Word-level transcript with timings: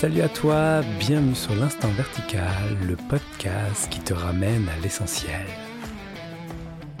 Salut 0.00 0.20
à 0.20 0.28
toi, 0.28 0.82
bienvenue 1.00 1.34
sur 1.34 1.56
l'Instant 1.56 1.88
Vertical, 1.88 2.78
le 2.86 2.94
podcast 2.94 3.90
qui 3.90 3.98
te 3.98 4.14
ramène 4.14 4.68
à 4.68 4.78
l'essentiel. 4.80 5.44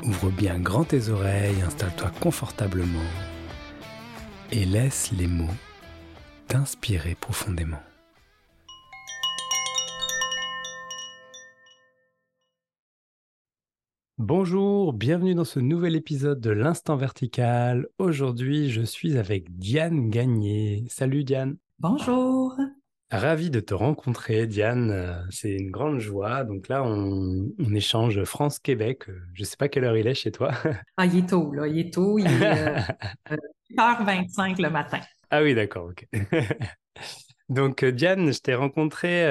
Ouvre 0.02 0.32
bien 0.32 0.58
grand 0.58 0.82
tes 0.82 1.08
oreilles, 1.08 1.62
installe-toi 1.62 2.10
confortablement 2.20 2.98
et 4.50 4.64
laisse 4.64 5.12
les 5.16 5.28
mots 5.28 5.46
t'inspirer 6.48 7.14
profondément. 7.14 7.78
Bonjour, 14.18 14.92
bienvenue 14.92 15.36
dans 15.36 15.44
ce 15.44 15.60
nouvel 15.60 15.94
épisode 15.94 16.40
de 16.40 16.50
l'Instant 16.50 16.96
Vertical. 16.96 17.86
Aujourd'hui, 17.98 18.70
je 18.70 18.82
suis 18.82 19.16
avec 19.16 19.56
Diane 19.56 20.10
Gagné. 20.10 20.84
Salut 20.88 21.22
Diane. 21.22 21.58
Bonjour. 21.78 22.56
Ravi 23.10 23.48
de 23.48 23.60
te 23.60 23.72
rencontrer, 23.72 24.46
Diane. 24.46 24.90
Euh, 24.90 25.14
c'est 25.30 25.52
une 25.52 25.70
grande 25.70 25.98
joie. 25.98 26.44
Donc 26.44 26.68
là, 26.68 26.82
on, 26.84 27.48
échange 27.74 28.22
France-Québec. 28.24 29.08
Euh, 29.08 29.18
je 29.32 29.42
ne 29.42 29.46
sais 29.46 29.56
pas 29.56 29.68
quelle 29.68 29.84
heure 29.84 29.96
il 29.96 30.06
est 30.06 30.14
chez 30.14 30.30
toi. 30.30 30.50
Ah, 30.98 31.06
il 31.06 31.18
est 31.18 31.28
tôt, 31.28 31.52
là. 31.52 31.66
Il 31.66 31.78
est 31.78 31.94
tôt. 31.94 32.18
Il 32.18 32.26
est 32.26 32.74
8h25 33.70 34.52
euh, 34.52 34.54
le 34.62 34.70
matin. 34.70 35.00
Ah 35.30 35.42
oui, 35.42 35.54
d'accord. 35.54 35.90
OK. 35.90 36.06
Donc, 37.48 37.82
Diane, 37.82 38.30
je 38.30 38.40
t'ai 38.40 38.54
rencontré 38.54 39.24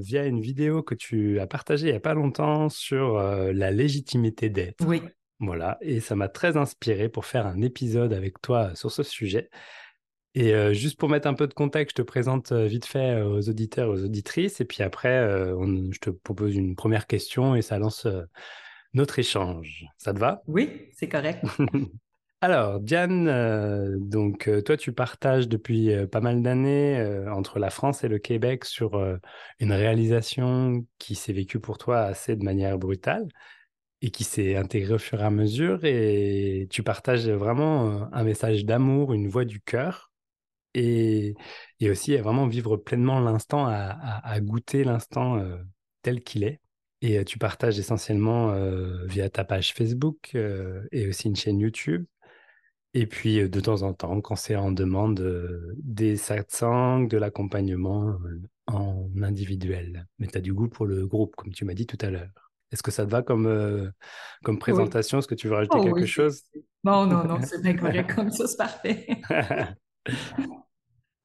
via 0.00 0.26
une 0.26 0.40
vidéo 0.40 0.82
que 0.82 0.96
tu 0.96 1.38
as 1.38 1.46
partagée 1.46 1.86
il 1.86 1.90
n'y 1.90 1.96
a 1.96 2.00
pas 2.00 2.14
longtemps 2.14 2.68
sur 2.68 3.16
la 3.16 3.70
légitimité 3.70 4.48
d'être. 4.48 4.84
Oui. 4.84 5.02
Voilà. 5.38 5.78
Et 5.80 6.00
ça 6.00 6.16
m'a 6.16 6.28
très 6.28 6.56
inspiré 6.56 7.08
pour 7.08 7.26
faire 7.26 7.46
un 7.46 7.60
épisode 7.60 8.12
avec 8.12 8.40
toi 8.40 8.74
sur 8.74 8.90
ce 8.90 9.04
sujet. 9.04 9.50
Et 10.34 10.52
euh, 10.52 10.72
juste 10.72 10.98
pour 10.98 11.08
mettre 11.08 11.28
un 11.28 11.34
peu 11.34 11.46
de 11.46 11.54
contexte, 11.54 11.96
je 11.96 12.02
te 12.02 12.06
présente 12.06 12.50
euh, 12.50 12.66
vite 12.66 12.86
fait 12.86 13.20
euh, 13.20 13.24
aux 13.24 13.48
auditeurs, 13.48 13.88
aux 13.88 14.02
auditrices, 14.02 14.60
et 14.60 14.64
puis 14.64 14.82
après, 14.82 15.14
je 15.14 15.98
te 15.98 16.10
propose 16.10 16.56
une 16.56 16.74
première 16.74 17.06
question 17.06 17.54
et 17.54 17.62
ça 17.62 17.78
lance 17.78 18.06
notre 18.94 19.18
échange. 19.18 19.86
Ça 19.96 20.12
te 20.12 20.18
va? 20.18 20.42
Oui, 20.46 20.88
c'est 20.92 21.08
correct. 21.08 21.44
Alors, 22.40 22.78
Diane, 22.78 23.98
donc 24.00 24.50
toi, 24.66 24.76
tu 24.76 24.92
partages 24.92 25.48
depuis 25.48 25.90
pas 26.08 26.20
mal 26.20 26.42
d'années 26.42 27.02
entre 27.30 27.58
la 27.58 27.70
France 27.70 28.04
et 28.04 28.08
le 28.08 28.18
Québec 28.18 28.66
sur 28.66 29.02
une 29.60 29.72
réalisation 29.72 30.84
qui 30.98 31.14
s'est 31.14 31.32
vécue 31.32 31.58
pour 31.58 31.78
toi 31.78 32.00
assez 32.00 32.36
de 32.36 32.44
manière 32.44 32.76
brutale 32.76 33.26
et 34.02 34.10
qui 34.10 34.24
s'est 34.24 34.56
intégrée 34.56 34.94
au 34.94 34.98
fur 34.98 35.22
et 35.22 35.24
à 35.24 35.30
mesure. 35.30 35.86
Et 35.86 36.66
tu 36.70 36.82
partages 36.82 37.30
vraiment 37.30 38.12
un 38.12 38.24
message 38.24 38.66
d'amour, 38.66 39.14
une 39.14 39.28
voix 39.28 39.46
du 39.46 39.62
cœur 39.62 40.13
et, 40.74 41.34
et 41.80 41.90
aussi 41.90 42.16
à 42.16 42.22
vraiment 42.22 42.46
vivre 42.46 42.76
pleinement 42.76 43.20
l'instant, 43.20 43.66
à, 43.66 44.40
goûter 44.40 44.84
l'instant 44.84 45.38
euh, 45.38 45.56
tel 46.02 46.22
qu'il 46.22 46.44
est. 46.44 46.60
Et 47.00 47.18
euh, 47.18 47.24
tu 47.24 47.38
partages 47.38 47.78
essentiellement 47.78 48.50
euh, 48.52 49.06
via 49.06 49.28
ta 49.30 49.44
page 49.44 49.72
Facebook 49.74 50.36
et 50.92 51.08
aussi 51.08 51.28
une 51.28 51.36
chaîne 51.36 51.58
YouTube. 51.58 52.04
Et 52.96 53.06
puis 53.06 53.48
de 53.48 53.60
temps 53.60 53.82
en 53.82 53.92
temps, 53.92 54.20
quand 54.20 54.36
c'est 54.36 54.54
en 54.54 54.70
demande, 54.70 55.20
des 55.78 56.16
satsangs, 56.16 57.08
de 57.08 57.16
l'accompagnement 57.16 58.16
en 58.68 59.10
individuel. 59.20 60.06
Mais 60.18 60.28
tu 60.28 60.38
as 60.38 60.40
du 60.40 60.54
goût 60.54 60.68
pour 60.68 60.86
le 60.86 61.04
groupe, 61.04 61.34
comme 61.34 61.52
tu 61.52 61.64
m'as 61.64 61.74
dit 61.74 61.86
tout 61.86 61.98
à 62.00 62.10
l'heure. 62.10 62.30
Est-ce 62.70 62.84
que 62.84 62.92
ça 62.92 63.04
te 63.04 63.10
va 63.10 63.22
comme, 63.22 63.92
comme 64.44 64.60
présentation? 64.60 65.18
Est-ce 65.18 65.26
que 65.26 65.34
tu 65.34 65.48
veux 65.48 65.54
rajouter 65.54 65.78
oh 65.80 65.82
quelque 65.82 66.06
chose? 66.06 66.42
Non, 66.84 67.04
non, 67.04 67.24
non, 67.24 67.38
c'est 67.42 67.60
bien 67.60 67.76
correct 67.76 68.12
comme 68.14 68.30
ça, 68.30 68.46
c'est 68.46 68.56
parfait. 68.56 69.06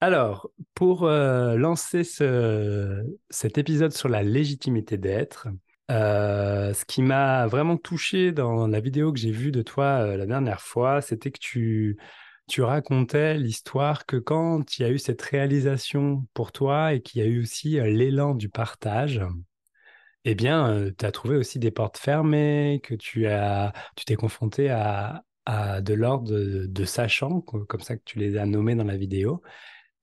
Alors, 0.01 0.49
pour 0.75 1.03
euh, 1.05 1.55
lancer 1.57 2.03
cet 2.03 3.57
épisode 3.57 3.91
sur 3.91 4.07
la 4.07 4.23
légitimité 4.23 4.97
d'être, 4.97 5.49
euh, 5.91 6.73
ce 6.73 6.85
qui 6.85 7.01
m'a 7.01 7.47
vraiment 7.47 7.75
touché 7.75 8.31
dans 8.31 8.67
la 8.67 8.79
vidéo 8.79 9.11
que 9.11 9.19
j'ai 9.19 9.31
vue 9.31 9.51
de 9.51 9.61
toi 9.61 10.01
euh, 10.03 10.15
la 10.17 10.25
dernière 10.25 10.61
fois, 10.61 11.01
c'était 11.01 11.31
que 11.31 11.39
tu, 11.39 11.97
racontais 12.59 13.37
l'histoire 13.37 14.05
que 14.05 14.15
quand 14.15 14.77
il 14.77 14.83
y 14.83 14.85
a 14.85 14.89
eu 14.89 14.99
cette 14.99 15.21
réalisation 15.21 16.25
pour 16.33 16.51
toi 16.53 16.93
et 16.93 17.01
qu'il 17.01 17.21
y 17.21 17.25
a 17.25 17.27
eu 17.27 17.41
aussi 17.41 17.71
l'élan 17.71 18.35
du 18.35 18.49
partage, 18.49 19.21
eh 20.23 20.35
bien, 20.35 20.91
tu 20.97 21.05
as 21.05 21.11
trouvé 21.11 21.35
aussi 21.35 21.59
des 21.59 21.71
portes 21.71 21.97
fermées, 21.97 22.79
que 22.83 22.95
tu 22.95 23.27
as, 23.27 23.73
tu 23.95 24.05
t'es 24.05 24.15
confronté 24.15 24.69
à, 24.69 25.23
de 25.81 25.93
l'ordre 25.93 26.31
de, 26.31 26.67
de 26.67 26.85
sachant, 26.85 27.41
comme 27.41 27.81
ça 27.81 27.97
que 27.97 28.03
tu 28.05 28.19
les 28.19 28.37
as 28.37 28.45
nommés 28.45 28.75
dans 28.75 28.83
la 28.83 28.97
vidéo, 28.97 29.41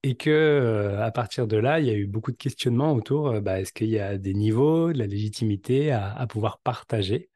et 0.07 0.15
que 0.15 0.29
euh, 0.29 1.03
à 1.03 1.11
partir 1.11 1.47
de 1.47 1.57
là, 1.57 1.81
il 1.81 1.85
y 1.85 1.89
a 1.89 1.93
eu 1.93 2.07
beaucoup 2.07 2.31
de 2.31 2.37
questionnements 2.37 2.93
autour. 2.93 3.27
Euh, 3.27 3.41
bah, 3.41 3.59
est-ce 3.59 3.73
qu'il 3.73 3.89
y 3.89 3.99
a 3.99 4.17
des 4.17 4.33
niveaux, 4.33 4.93
de 4.93 4.97
la 4.97 5.05
légitimité 5.05 5.91
à, 5.91 6.25
pouvoir 6.29 6.59
partager? 6.59 7.29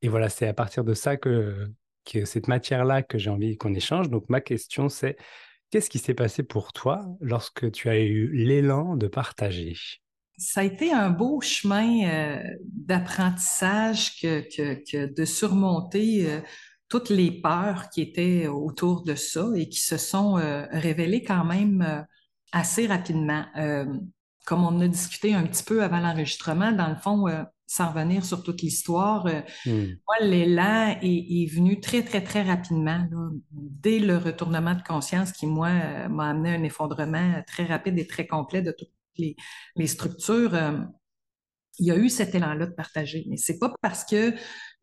Et 0.00 0.08
voilà, 0.08 0.28
c'est 0.28 0.46
à 0.46 0.54
partir 0.54 0.84
de 0.84 0.94
ça 0.94 1.16
que, 1.16 1.66
cette 2.24 2.46
matière-là 2.46 3.02
que 3.02 3.18
j'ai 3.18 3.30
envie 3.30 3.56
qu'on 3.56 3.74
échange. 3.74 4.10
Donc 4.10 4.28
ma 4.28 4.40
question, 4.40 4.88
c'est 4.88 5.16
qu'est-ce 5.70 5.90
qui 5.90 5.98
s'est 5.98 6.14
passé 6.14 6.44
pour 6.44 6.72
toi 6.72 7.04
lorsque 7.20 7.72
tu 7.72 7.88
as 7.88 7.98
eu 7.98 8.30
l'élan 8.32 8.94
de 8.94 9.08
partager? 9.08 9.74
Ça 10.36 10.60
a 10.60 10.64
été 10.64 10.92
un 10.92 11.10
beau 11.10 11.40
chemin 11.40 12.06
euh, 12.06 12.42
d'apprentissage 12.62 14.20
que, 14.20 15.12
de 15.12 15.24
surmonter 15.24 16.28
toutes 16.94 17.10
les 17.10 17.32
peurs 17.32 17.90
qui 17.90 18.02
étaient 18.02 18.46
autour 18.46 19.02
de 19.02 19.16
ça 19.16 19.48
et 19.56 19.68
qui 19.68 19.80
se 19.80 19.96
sont 19.96 20.38
euh, 20.38 20.64
révélées 20.70 21.24
quand 21.24 21.44
même 21.44 21.82
euh, 21.82 22.02
assez 22.52 22.86
rapidement. 22.86 23.44
Euh, 23.56 23.84
comme 24.46 24.64
on 24.64 24.80
a 24.80 24.86
discuté 24.86 25.34
un 25.34 25.44
petit 25.44 25.64
peu 25.64 25.82
avant 25.82 25.98
l'enregistrement, 25.98 26.70
dans 26.70 26.88
le 26.88 26.94
fond, 26.94 27.24
sans 27.66 27.88
revenir 27.88 28.24
sur 28.24 28.44
toute 28.44 28.60
l'histoire, 28.62 29.26
hmm. 29.64 29.70
moi, 30.06 30.16
l'élan 30.20 30.96
est, 31.02 31.50
venu 31.50 31.80
très, 31.80 32.02
très, 32.04 32.22
très 32.22 32.42
rapidement, 32.42 33.08
dès 33.50 33.98
le 33.98 34.18
retournement 34.18 34.74
de 34.74 34.82
conscience 34.82 35.32
qui, 35.32 35.46
moi, 35.46 35.70
m'a 36.08 36.28
amené 36.28 36.54
un 36.54 36.62
effondrement 36.62 37.42
très 37.46 37.64
rapide 37.64 37.98
et 37.98 38.06
très 38.06 38.26
complet 38.26 38.60
de 38.60 38.70
toutes 38.70 38.92
les, 39.16 39.34
les 39.76 39.86
structures 39.86 40.54
il 41.78 41.86
y 41.86 41.90
a 41.90 41.96
eu 41.96 42.08
cet 42.08 42.34
élan-là 42.34 42.66
de 42.66 42.72
partager. 42.72 43.24
Mais 43.28 43.36
c'est 43.36 43.58
pas 43.58 43.72
parce 43.82 44.04
que 44.04 44.32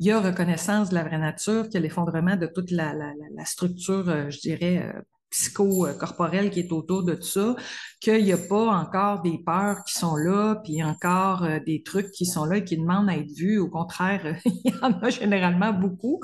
il 0.01 0.07
y 0.07 0.11
a 0.11 0.19
reconnaissance 0.19 0.89
de 0.89 0.95
la 0.95 1.03
vraie 1.03 1.19
nature 1.19 1.69
que 1.69 1.77
l'effondrement 1.77 2.35
de 2.35 2.47
toute 2.47 2.71
la, 2.71 2.91
la, 2.91 3.13
la 3.35 3.45
structure, 3.45 4.09
euh, 4.09 4.31
je 4.31 4.39
dirais, 4.39 4.79
euh, 4.79 4.99
psycho-corporelle 5.29 6.49
qui 6.49 6.61
est 6.61 6.71
autour 6.71 7.03
de 7.03 7.13
tout 7.13 7.21
ça, 7.21 7.55
qu'il 7.99 8.23
n'y 8.23 8.33
a 8.33 8.37
pas 8.39 8.65
encore 8.65 9.21
des 9.21 9.37
peurs 9.45 9.83
qui 9.83 9.93
sont 9.93 10.15
là, 10.15 10.55
puis 10.63 10.83
encore 10.83 11.43
euh, 11.43 11.59
des 11.63 11.83
trucs 11.83 12.09
qui 12.09 12.25
sont 12.25 12.45
là 12.45 12.57
et 12.57 12.63
qui 12.63 12.77
demandent 12.77 13.11
à 13.11 13.15
être 13.15 13.31
vus. 13.31 13.59
Au 13.59 13.69
contraire, 13.69 14.37
il 14.45 14.71
y 14.71 14.73
en 14.83 14.91
a 14.91 15.09
généralement 15.11 15.71
beaucoup. 15.71 16.19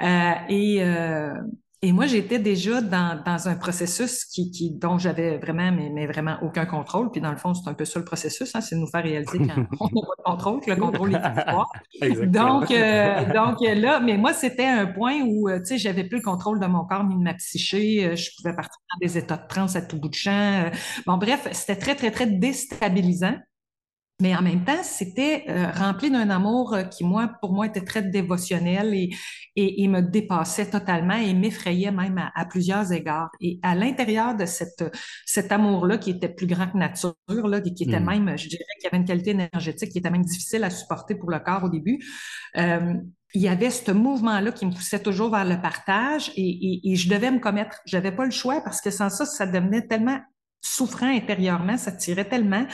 et 0.00 0.80
et 1.80 1.92
moi, 1.92 2.06
j'étais 2.06 2.40
déjà 2.40 2.80
dans, 2.80 3.22
dans 3.24 3.48
un 3.48 3.54
processus 3.54 4.24
qui, 4.24 4.50
qui 4.50 4.70
dont 4.70 4.98
j'avais 4.98 5.38
vraiment, 5.38 5.70
mais, 5.70 5.90
mais, 5.90 6.06
vraiment 6.08 6.36
aucun 6.42 6.66
contrôle. 6.66 7.12
Puis 7.12 7.20
dans 7.20 7.30
le 7.30 7.36
fond, 7.36 7.54
c'est 7.54 7.70
un 7.70 7.74
peu 7.74 7.84
ça 7.84 8.00
le 8.00 8.04
processus, 8.04 8.52
hein, 8.56 8.60
c'est 8.60 8.74
de 8.74 8.80
nous 8.80 8.88
faire 8.88 9.04
réaliser 9.04 9.38
qu'on 9.38 9.44
n'a 9.46 9.54
pas 9.54 9.70
de 9.70 10.22
contrôle, 10.24 10.60
que 10.60 10.70
le 10.70 10.76
contrôle 10.76 11.14
est 11.14 11.20
froid. 11.20 11.68
donc, 12.26 12.72
euh, 12.72 13.32
donc 13.32 13.58
là, 13.60 14.00
mais 14.00 14.16
moi, 14.16 14.32
c'était 14.32 14.66
un 14.66 14.86
point 14.86 15.20
où, 15.22 15.48
euh, 15.48 15.60
tu 15.60 15.66
sais, 15.66 15.78
j'avais 15.78 16.02
plus 16.02 16.18
le 16.18 16.24
contrôle 16.24 16.58
de 16.58 16.66
mon 16.66 16.84
corps 16.84 17.04
ni 17.04 17.14
de 17.14 17.22
ma 17.22 17.34
psyché. 17.34 18.04
Euh, 18.04 18.16
je 18.16 18.30
pouvais 18.36 18.56
partir 18.56 18.80
dans 18.92 19.06
des 19.06 19.16
états 19.16 19.36
de 19.36 19.46
transe 19.48 19.76
à 19.76 19.82
tout 19.82 20.00
bout 20.00 20.08
de 20.08 20.14
champ. 20.14 20.70
Bon, 21.06 21.16
bref, 21.16 21.46
c'était 21.52 21.76
très, 21.76 21.94
très, 21.94 22.10
très 22.10 22.26
déstabilisant. 22.26 23.36
Mais 24.20 24.34
en 24.34 24.42
même 24.42 24.64
temps, 24.64 24.82
c'était 24.82 25.44
euh, 25.48 25.70
rempli 25.70 26.10
d'un 26.10 26.28
amour 26.28 26.74
euh, 26.74 26.82
qui, 26.82 27.04
moi, 27.04 27.30
pour 27.40 27.52
moi, 27.52 27.66
était 27.66 27.84
très 27.84 28.02
dévotionnel 28.02 28.92
et, 28.92 29.10
et, 29.54 29.86
me 29.86 30.00
dépassait 30.00 30.70
totalement 30.70 31.14
et 31.14 31.32
m'effrayait 31.34 31.92
même 31.92 32.28
à, 32.34 32.44
plusieurs 32.46 32.90
égards. 32.90 33.30
Et 33.40 33.60
à 33.62 33.76
l'intérieur 33.76 34.34
de 34.34 34.44
cette, 34.44 34.84
cet 35.24 35.52
amour-là, 35.52 35.98
qui 35.98 36.10
était 36.10 36.28
plus 36.28 36.48
grand 36.48 36.66
que 36.66 36.76
nature, 36.76 37.14
là, 37.28 37.60
qui 37.60 37.84
était 37.84 38.00
mmh. 38.00 38.04
même, 38.04 38.36
je 38.36 38.48
dirais, 38.48 38.64
qui 38.80 38.88
avait 38.88 38.96
une 38.96 39.04
qualité 39.04 39.30
énergétique 39.30 39.92
qui 39.92 39.98
était 39.98 40.10
même 40.10 40.24
difficile 40.24 40.64
à 40.64 40.70
supporter 40.70 41.14
pour 41.14 41.30
le 41.30 41.38
corps 41.38 41.62
au 41.62 41.68
début, 41.68 42.00
euh, 42.56 42.94
il 43.34 43.42
y 43.42 43.48
avait 43.48 43.70
ce 43.70 43.92
mouvement-là 43.92 44.50
qui 44.50 44.66
me 44.66 44.72
poussait 44.72 45.02
toujours 45.02 45.30
vers 45.30 45.44
le 45.44 45.60
partage 45.60 46.32
et, 46.34 46.42
et, 46.42 46.90
et 46.90 46.96
je 46.96 47.08
devais 47.08 47.30
me 47.30 47.38
commettre. 47.38 47.78
J'avais 47.86 48.10
pas 48.10 48.24
le 48.24 48.32
choix 48.32 48.62
parce 48.62 48.80
que 48.80 48.90
sans 48.90 49.10
ça, 49.10 49.26
ça 49.26 49.46
devenait 49.46 49.86
tellement 49.86 50.18
souffrant 50.60 51.06
intérieurement, 51.06 51.76
ça 51.76 51.92
tirait 51.92 52.28
tellement 52.28 52.66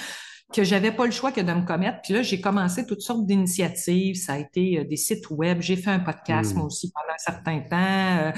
que 0.52 0.62
j'avais 0.62 0.92
pas 0.92 1.06
le 1.06 1.10
choix 1.10 1.32
que 1.32 1.40
de 1.40 1.52
me 1.52 1.64
commettre. 1.66 1.98
Puis 2.02 2.12
là, 2.14 2.22
j'ai 2.22 2.40
commencé 2.40 2.86
toutes 2.86 3.00
sortes 3.00 3.26
d'initiatives. 3.26 4.16
Ça 4.16 4.34
a 4.34 4.38
été 4.38 4.78
euh, 4.78 4.84
des 4.84 4.96
sites 4.96 5.30
web. 5.30 5.60
J'ai 5.60 5.76
fait 5.76 5.90
un 5.90 6.00
podcast, 6.00 6.52
mmh. 6.52 6.56
moi 6.56 6.66
aussi, 6.66 6.92
pendant 6.92 7.14
un 7.14 7.18
certain 7.18 7.60
temps. 7.60 8.26
Euh, 8.26 8.32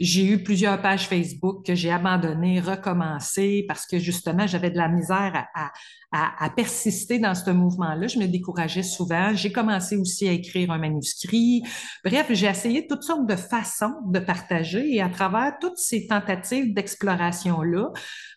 j'ai 0.00 0.24
eu 0.26 0.42
plusieurs 0.42 0.80
pages 0.82 1.06
Facebook 1.06 1.64
que 1.64 1.74
j'ai 1.74 1.90
abandonnées, 1.90 2.60
recommencées 2.60 3.64
parce 3.68 3.86
que 3.86 3.98
justement, 3.98 4.46
j'avais 4.46 4.70
de 4.70 4.76
la 4.76 4.88
misère 4.88 5.46
à, 5.54 5.70
à, 6.12 6.44
à, 6.44 6.50
persister 6.50 7.18
dans 7.18 7.34
ce 7.34 7.50
mouvement-là. 7.50 8.06
Je 8.06 8.18
me 8.18 8.26
décourageais 8.26 8.82
souvent. 8.82 9.34
J'ai 9.34 9.50
commencé 9.50 9.96
aussi 9.96 10.28
à 10.28 10.32
écrire 10.32 10.70
un 10.70 10.78
manuscrit. 10.78 11.62
Bref, 12.04 12.26
j'ai 12.30 12.46
essayé 12.46 12.86
toutes 12.86 13.02
sortes 13.02 13.26
de 13.26 13.36
façons 13.36 13.94
de 14.06 14.18
partager 14.18 14.94
et 14.94 15.00
à 15.00 15.08
travers 15.08 15.54
toutes 15.58 15.78
ces 15.78 16.06
tentatives 16.06 16.74
d'exploration-là, 16.74 17.92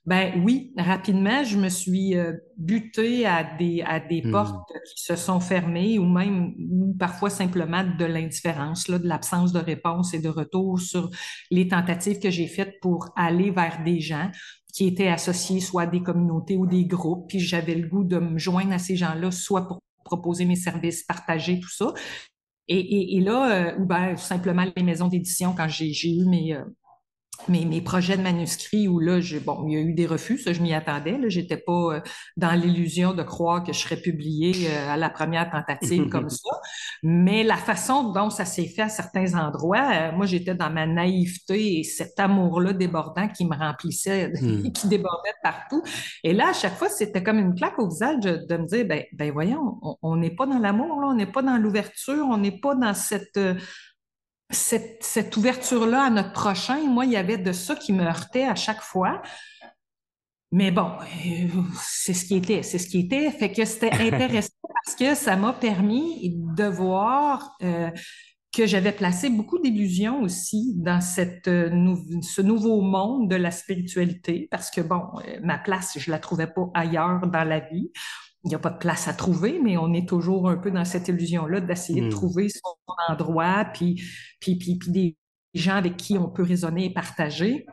ben 0.06 0.40
oui, 0.46 0.72
rapidement, 0.78 1.44
je 1.44 1.58
me 1.58 1.68
suis 1.68 2.16
euh, 2.16 2.34
butée 2.58 3.26
à 3.26 3.44
des, 3.44 3.82
à 3.82 4.00
des 4.00 4.22
hmm. 4.22 4.32
portes 4.32 4.72
qui 4.96 5.04
se 5.04 5.16
sont 5.16 5.40
fermées 5.40 6.00
ou 6.00 6.06
même 6.06 6.54
ou 6.58 6.96
parfois 6.98 7.30
simplement 7.30 7.84
de 7.84 8.06
l'indifférence, 8.06 8.88
là, 8.88 9.00
de 9.00 9.08
l'absence 9.08 9.52
de 9.52 9.60
réponse 9.60 10.14
et 10.14 10.20
de 10.20 10.30
retour 10.30 10.80
sur 10.80 11.10
les 11.52 11.68
tentatives 11.68 12.20
que 12.20 12.30
j'ai 12.30 12.48
faites 12.48 12.80
pour 12.82 13.10
aller 13.16 13.52
vers 13.52 13.84
des 13.84 14.00
gens 14.00 14.32
qui 14.74 14.88
étaient 14.88 15.08
associés 15.08 15.62
soit 15.62 15.84
à 15.84 15.88
des 15.88 16.02
communautés 16.02 16.58
ou 16.58 16.66
des 16.66 16.86
groupes, 16.86 17.30
puis 17.30 17.40
j'avais 17.40 17.76
le 17.76 17.88
goût 17.88 18.04
de 18.04 18.20
me 18.20 18.38
joindre 18.38 18.74
à 18.74 18.80
ces 18.80 18.98
gens-là, 18.98 19.32
soit 19.32 19.68
pour 19.68 19.80
proposer 20.04 20.46
mes 20.46 20.58
services, 20.58 21.04
partager 21.04 21.60
tout 21.60 21.72
ça. 21.72 21.94
Et, 22.68 22.80
et, 22.80 23.18
et 23.18 23.22
là, 23.22 23.52
euh, 23.52 23.80
ou 23.80 23.86
ben, 23.86 24.18
simplement 24.18 24.66
les 24.76 24.84
maisons 24.84 25.08
d'édition, 25.08 25.54
quand 25.56 25.68
j'ai 25.70 25.92
eu 25.92 26.26
mes, 26.26 26.56
euh, 26.56 26.64
mes, 27.48 27.66
mes, 27.66 27.82
projets 27.82 28.18
de 28.18 28.22
manuscrits 28.22 28.88
où 28.88 29.00
là, 29.00 29.20
bon, 29.46 29.66
il 29.68 29.74
y 29.74 29.78
a 29.78 29.80
eu 29.80 29.94
des 29.94 30.06
refus, 30.06 30.38
ça, 30.38 30.54
je 30.54 30.62
m'y 30.62 30.74
attendais. 30.74 31.18
Là, 31.18 31.30
j'étais 31.30 31.58
pas 31.58 31.96
euh, 31.96 32.02
dans 32.38 32.52
l'illusion 32.52 33.14
de 33.14 33.24
croire 33.24 33.64
que 33.64 33.74
je 33.74 33.80
serais 33.80 33.98
publiée 33.98 34.68
euh, 34.70 34.94
à 34.94 34.98
la 34.98 35.10
première 35.10 35.50
tentative 35.50 36.10
comme 36.10 36.30
ça. 36.30 36.50
Mais 37.04 37.44
la 37.44 37.58
façon 37.58 38.12
dont 38.12 38.30
ça 38.30 38.46
s'est 38.46 38.68
fait 38.68 38.84
à 38.84 38.90
certains 38.90 39.36
endroits, 39.36 39.90
euh, 39.94 40.12
moi, 40.12 40.26
j'étais 40.26 40.56
dans 40.56 40.70
ma 40.70 40.86
naïveté 40.86 41.80
et 41.80 41.84
cet 41.84 42.20
amour-là 42.20 42.74
débordant 42.74 43.28
qui 43.28 43.46
me 43.46 43.56
remplissait, 43.56 44.30
hmm. 44.42 44.72
qui 44.72 44.88
débordait 44.88 45.36
partout. 45.44 45.84
Et 46.24 46.34
là, 46.34 46.50
à 46.50 46.54
chaque 46.54 46.76
fois, 46.76 46.90
c'était 46.90 47.24
comme 47.24 47.40
une 47.40 47.56
claque 47.56 47.78
au 47.80 47.88
visage 47.88 48.20
de, 48.20 48.58
me 48.58 48.66
dire, 48.66 48.86
ben, 48.86 49.04
ben 49.14 49.32
voyons, 49.32 49.80
on 50.02 50.16
n'est 50.16 50.36
pas 50.36 50.46
dans 50.46 50.60
l'amour, 50.60 51.00
on 51.04 51.14
n'est 51.14 51.26
pas 51.26 51.42
dans 51.42 51.58
l'ouverture, 51.58 52.26
on 52.30 52.38
n'est 52.38 52.60
pas 52.60 52.76
dans 52.76 52.94
cette 52.94 53.40
cette, 54.56 55.38
ouverture-là 55.38 56.04
à 56.06 56.10
notre 56.10 56.34
prochain, 56.34 56.80
moi, 56.88 57.06
il 57.06 57.12
y 57.12 57.18
avait 57.18 57.38
de 57.38 57.52
ça 57.52 57.76
qui 57.76 57.94
me 57.94 58.04
heurtait 58.04 58.46
à 58.46 58.56
chaque 58.56 58.82
fois. 58.82 59.22
Mais 60.52 60.72
bon, 60.72 60.92
euh, 61.02 61.48
c'est 61.82 62.14
ce 62.14 62.26
qui 62.26 62.36
était, 62.36 62.64
c'est 62.64 62.78
ce 62.78 62.88
qui 62.88 63.00
était. 63.00 63.30
Fait 63.32 63.52
que 63.52 63.66
c'était 63.66 63.92
intéressant 64.14 64.54
parce 64.86 64.96
que 64.96 65.16
ça 65.16 65.36
m'a 65.36 65.54
permis 65.54 66.34
de 66.36 66.66
voir 66.66 67.56
euh, 67.62 67.92
que 68.54 68.66
j'avais 68.66 68.94
placé 68.94 69.30
beaucoup 69.30 69.60
d'illusions 69.60 70.22
aussi 70.22 70.74
dans 70.78 71.02
cette, 71.02 71.48
euh, 71.48 71.96
ce 72.22 72.42
nouveau 72.42 72.82
monde 72.82 73.30
de 73.30 73.36
la 73.36 73.52
spiritualité 73.52 74.48
parce 74.50 74.72
que 74.72 74.82
bon, 74.82 75.02
ma 75.44 75.58
place, 75.58 75.98
je 76.00 76.10
la 76.10 76.20
trouvais 76.20 76.48
pas 76.48 76.70
ailleurs 76.74 77.28
dans 77.28 77.44
la 77.44 77.60
vie 77.60 77.92
il 78.46 78.50
n'y 78.50 78.56
a 78.56 78.60
pas 78.60 78.70
de 78.70 78.78
place 78.78 79.08
à 79.08 79.14
trouver, 79.14 79.60
mais 79.62 79.76
on 79.76 79.92
est 79.94 80.08
toujours 80.08 80.50
un 80.50 80.58
peu 80.58 80.70
dans 80.70 80.86
cette 80.86 81.08
illusion-là 81.08 81.62
d'essayer 81.62 82.02
de 82.02 82.08
hmm. 82.08 82.12
trouver 82.12 82.50
son 82.50 82.94
endroit, 83.10 83.66
puis, 83.74 84.02
puis, 84.40 84.56
puis, 84.56 84.78
puis 84.78 84.92
des 84.92 85.18
gens 85.56 85.76
avec 85.76 85.98
qui 85.98 86.18
on 86.18 86.30
peut 86.30 86.44
raisonner 86.44 86.86
et 86.86 86.94
partager. 86.94 87.66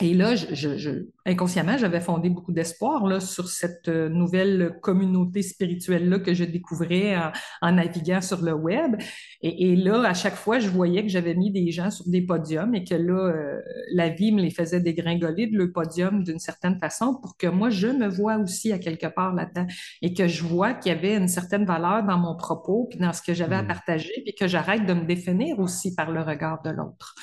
Et 0.00 0.12
là, 0.12 0.34
je, 0.34 0.76
je, 0.76 0.90
inconsciemment, 1.24 1.78
j'avais 1.78 2.00
fondé 2.00 2.28
beaucoup 2.28 2.50
d'espoir 2.50 3.06
là 3.06 3.20
sur 3.20 3.48
cette 3.48 3.88
euh, 3.88 4.08
nouvelle 4.08 4.76
communauté 4.82 5.40
spirituelle 5.42 6.08
là 6.08 6.18
que 6.18 6.34
je 6.34 6.42
découvrais 6.42 7.16
en, 7.62 7.72
naviguant 7.72 8.20
sur 8.20 8.42
le 8.42 8.52
web. 8.52 8.96
Et, 9.46 9.72
et, 9.72 9.76
là, 9.76 10.02
à 10.08 10.14
chaque 10.14 10.36
fois, 10.36 10.58
je 10.58 10.70
voyais 10.70 11.02
que 11.02 11.10
j'avais 11.10 11.34
mis 11.34 11.50
des 11.50 11.70
gens 11.70 11.90
sur 11.90 12.08
des 12.08 12.22
podiums 12.22 12.74
et 12.74 12.82
que 12.82 12.94
là, 12.94 13.28
euh, 13.28 13.60
la 13.92 14.08
vie 14.08 14.32
me 14.32 14.40
les 14.40 14.48
faisait 14.48 14.80
dégringoler 14.80 15.48
de 15.48 15.58
le 15.58 15.70
podium 15.70 16.24
d'une 16.24 16.38
certaine 16.38 16.78
façon 16.78 17.18
pour 17.20 17.36
que 17.36 17.46
moi, 17.46 17.68
je 17.68 17.88
me 17.88 18.08
vois 18.08 18.38
aussi 18.38 18.72
à 18.72 18.78
quelque 18.78 19.06
part 19.06 19.34
là-dedans 19.34 19.66
et 20.00 20.14
que 20.14 20.28
je 20.28 20.44
vois 20.44 20.72
qu'il 20.72 20.92
y 20.92 20.94
avait 20.94 21.14
une 21.16 21.28
certaine 21.28 21.66
valeur 21.66 22.04
dans 22.04 22.16
mon 22.16 22.34
propos 22.36 22.86
puis 22.88 22.98
dans 22.98 23.12
ce 23.12 23.20
que 23.20 23.34
j'avais 23.34 23.56
à 23.56 23.62
mmh. 23.62 23.68
partager 23.68 24.14
puis 24.24 24.34
que 24.34 24.48
j'arrête 24.48 24.86
de 24.86 24.94
me 24.94 25.04
définir 25.04 25.58
aussi 25.58 25.94
par 25.94 26.10
le 26.10 26.22
regard 26.22 26.62
de 26.62 26.70
l'autre. 26.70 27.14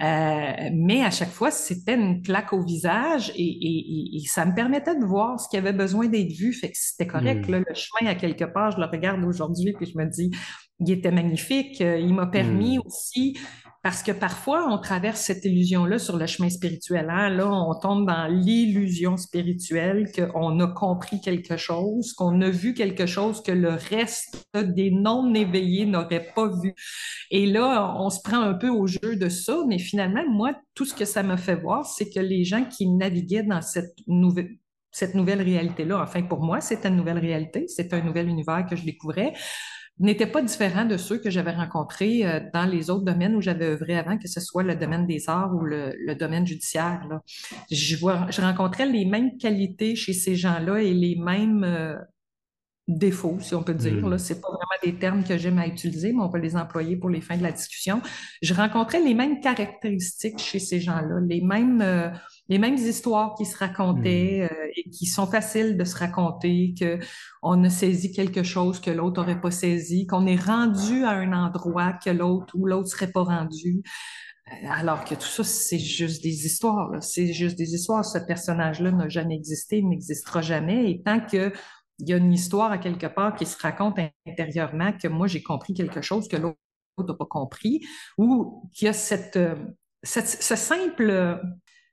Euh, 0.00 0.70
mais 0.72 1.04
à 1.04 1.10
chaque 1.10 1.32
fois, 1.32 1.50
c'était 1.50 1.96
une 1.96 2.22
claque 2.22 2.54
au 2.54 2.62
visage 2.62 3.30
et, 3.34 3.42
et, 3.42 4.16
et, 4.16 4.20
ça 4.26 4.46
me 4.46 4.54
permettait 4.54 4.96
de 4.96 5.04
voir 5.04 5.40
ce 5.40 5.48
qui 5.48 5.56
avait 5.56 5.72
besoin 5.72 6.06
d'être 6.06 6.32
vu. 6.32 6.52
Fait 6.52 6.70
que 6.70 6.78
c'était 6.78 7.08
correct. 7.08 7.46
Hmm. 7.46 7.52
Là, 7.52 7.58
le 7.58 7.74
chemin, 7.74 8.10
à 8.10 8.14
quelque 8.14 8.44
part, 8.44 8.70
je 8.70 8.78
le 8.78 8.86
regarde 8.86 9.22
aujourd'hui 9.24 9.72
puis 9.72 9.86
je 9.86 9.98
me 9.98 10.06
dis, 10.06 10.30
il 10.80 10.90
était 10.90 11.10
magnifique. 11.10 11.80
Euh, 11.80 11.98
il 11.98 12.14
m'a 12.14 12.26
permis 12.26 12.78
hmm. 12.78 12.82
aussi 12.84 13.38
parce 13.82 14.02
que 14.02 14.10
parfois, 14.10 14.66
on 14.70 14.78
traverse 14.78 15.20
cette 15.20 15.44
illusion-là 15.44 15.98
sur 15.98 16.16
le 16.16 16.26
chemin 16.26 16.50
spirituel. 16.50 17.08
Hein? 17.10 17.30
Là, 17.30 17.48
on 17.48 17.78
tombe 17.78 18.06
dans 18.06 18.26
l'illusion 18.26 19.16
spirituelle 19.16 20.10
qu'on 20.12 20.58
a 20.58 20.66
compris 20.66 21.20
quelque 21.20 21.56
chose, 21.56 22.12
qu'on 22.12 22.40
a 22.40 22.50
vu 22.50 22.74
quelque 22.74 23.06
chose 23.06 23.40
que 23.40 23.52
le 23.52 23.70
reste 23.70 24.44
des 24.54 24.90
non-éveillés 24.90 25.86
n'auraient 25.86 26.32
pas 26.34 26.48
vu. 26.60 26.74
Et 27.30 27.46
là, 27.46 27.94
on 27.98 28.10
se 28.10 28.20
prend 28.20 28.40
un 28.40 28.54
peu 28.54 28.68
au 28.68 28.88
jeu 28.88 29.16
de 29.16 29.28
ça, 29.28 29.56
mais 29.68 29.78
finalement, 29.78 30.28
moi, 30.28 30.54
tout 30.74 30.84
ce 30.84 30.94
que 30.94 31.04
ça 31.04 31.22
m'a 31.22 31.36
fait 31.36 31.56
voir, 31.56 31.86
c'est 31.86 32.10
que 32.10 32.20
les 32.20 32.44
gens 32.44 32.64
qui 32.64 32.88
naviguaient 32.88 33.44
dans 33.44 33.62
cette 33.62 33.94
nouvelle 34.06 34.56
cette 34.90 35.14
nouvelle 35.14 35.42
réalité-là. 35.42 36.02
Enfin, 36.02 36.22
pour 36.22 36.40
moi, 36.40 36.60
c'était 36.60 36.88
une 36.88 36.96
nouvelle 36.96 37.18
réalité, 37.18 37.68
c'était 37.68 37.96
un 37.96 38.02
nouvel 38.02 38.26
univers 38.26 38.66
que 38.68 38.74
je 38.74 38.84
découvrais 38.84 39.34
n'étaient 40.00 40.26
pas 40.26 40.42
différents 40.42 40.84
de 40.84 40.96
ceux 40.96 41.18
que 41.18 41.30
j'avais 41.30 41.52
rencontrés 41.52 42.26
euh, 42.26 42.40
dans 42.52 42.66
les 42.66 42.90
autres 42.90 43.04
domaines 43.04 43.34
où 43.34 43.40
j'avais 43.40 43.66
œuvré 43.66 43.96
avant, 43.96 44.18
que 44.18 44.28
ce 44.28 44.40
soit 44.40 44.62
le 44.62 44.76
domaine 44.76 45.06
des 45.06 45.28
arts 45.28 45.54
ou 45.54 45.64
le, 45.64 46.14
domaine 46.14 46.46
judiciaire. 46.46 47.06
Là. 47.08 47.22
Je, 47.70 47.96
vois, 47.96 48.26
je 48.30 48.40
rencontrais 48.40 48.86
les 48.86 49.04
mêmes 49.04 49.36
qualités 49.38 49.96
chez 49.96 50.12
ces 50.12 50.36
gens-là 50.36 50.82
et 50.82 50.92
les 50.92 51.16
mêmes 51.16 51.64
euh, 51.64 51.96
défauts, 52.88 53.38
si 53.40 53.54
on 53.54 53.62
peut 53.62 53.74
dire. 53.74 54.08
Là, 54.08 54.16
hmm. 54.16 54.18
c'est 54.18 54.40
pas 54.40 54.48
vraiment 54.48 54.82
des 54.82 54.94
termes 54.98 55.22
que 55.22 55.36
j'aime 55.36 55.58
à 55.58 55.66
utiliser, 55.66 56.12
mais 56.12 56.22
on 56.22 56.30
peut 56.30 56.38
les 56.38 56.56
employer 56.56 56.96
pour 56.96 57.10
les 57.10 57.20
fins 57.20 57.36
de 57.36 57.42
la 57.42 57.52
discussion. 57.52 58.00
Je 58.42 58.54
rencontrais 58.54 59.00
les 59.00 59.14
mêmes 59.14 59.40
caractéristiques 59.40 60.38
chez 60.38 60.58
ces 60.58 60.80
gens-là, 60.80 61.20
les 61.26 61.42
mêmes 61.42 61.82
euh, 61.82 62.08
les 62.48 62.58
mêmes 62.58 62.76
histoires 62.76 63.34
qui 63.34 63.44
se 63.44 63.56
racontaient 63.56 64.48
hmm. 64.50 64.54
euh, 64.54 64.72
et 64.76 64.90
qui 64.90 65.06
sont 65.06 65.26
faciles 65.26 65.76
de 65.76 65.84
se 65.84 65.96
raconter, 65.96 66.74
que 66.78 66.98
on 67.42 67.62
a 67.64 67.70
saisi 67.70 68.12
quelque 68.12 68.42
chose 68.42 68.80
que 68.80 68.90
l'autre 68.90 69.20
n'aurait 69.20 69.40
pas 69.40 69.50
saisi, 69.50 70.06
qu'on 70.06 70.26
est 70.26 70.42
rendu 70.42 71.04
à 71.04 71.10
un 71.10 71.32
endroit 71.32 71.92
que 71.92 72.10
l'autre 72.10 72.54
ou 72.56 72.66
l'autre 72.66 72.88
serait 72.88 73.12
pas 73.12 73.24
rendu. 73.24 73.82
Euh, 74.48 74.68
alors 74.70 75.04
que 75.04 75.14
tout 75.14 75.20
ça, 75.22 75.44
c'est 75.44 75.78
juste 75.78 76.22
des 76.22 76.46
histoires. 76.46 77.02
C'est 77.02 77.32
juste 77.32 77.58
des 77.58 77.74
histoires. 77.74 78.04
Ce 78.04 78.18
personnage-là 78.18 78.92
n'a 78.92 79.08
jamais 79.08 79.36
existé, 79.36 79.82
n'existera 79.82 80.40
jamais. 80.40 80.90
Et 80.90 81.02
tant 81.02 81.20
que 81.20 81.52
il 82.00 82.08
y 82.08 82.12
a 82.12 82.16
une 82.16 82.32
histoire 82.32 82.70
à 82.70 82.78
quelque 82.78 83.06
part 83.08 83.34
qui 83.34 83.44
se 83.44 83.60
raconte 83.60 83.98
intérieurement, 84.24 84.92
que 84.92 85.08
moi 85.08 85.26
j'ai 85.26 85.42
compris 85.42 85.74
quelque 85.74 86.00
chose 86.00 86.28
que 86.28 86.36
l'autre 86.36 86.56
n'a 86.96 87.14
pas 87.14 87.26
compris, 87.26 87.80
ou 88.16 88.62
qu'il 88.72 88.86
y 88.86 88.88
a 88.88 88.92
cette, 88.92 89.36
euh, 89.36 89.56
cette, 90.04 90.28
ce 90.28 90.54
simple 90.54 91.40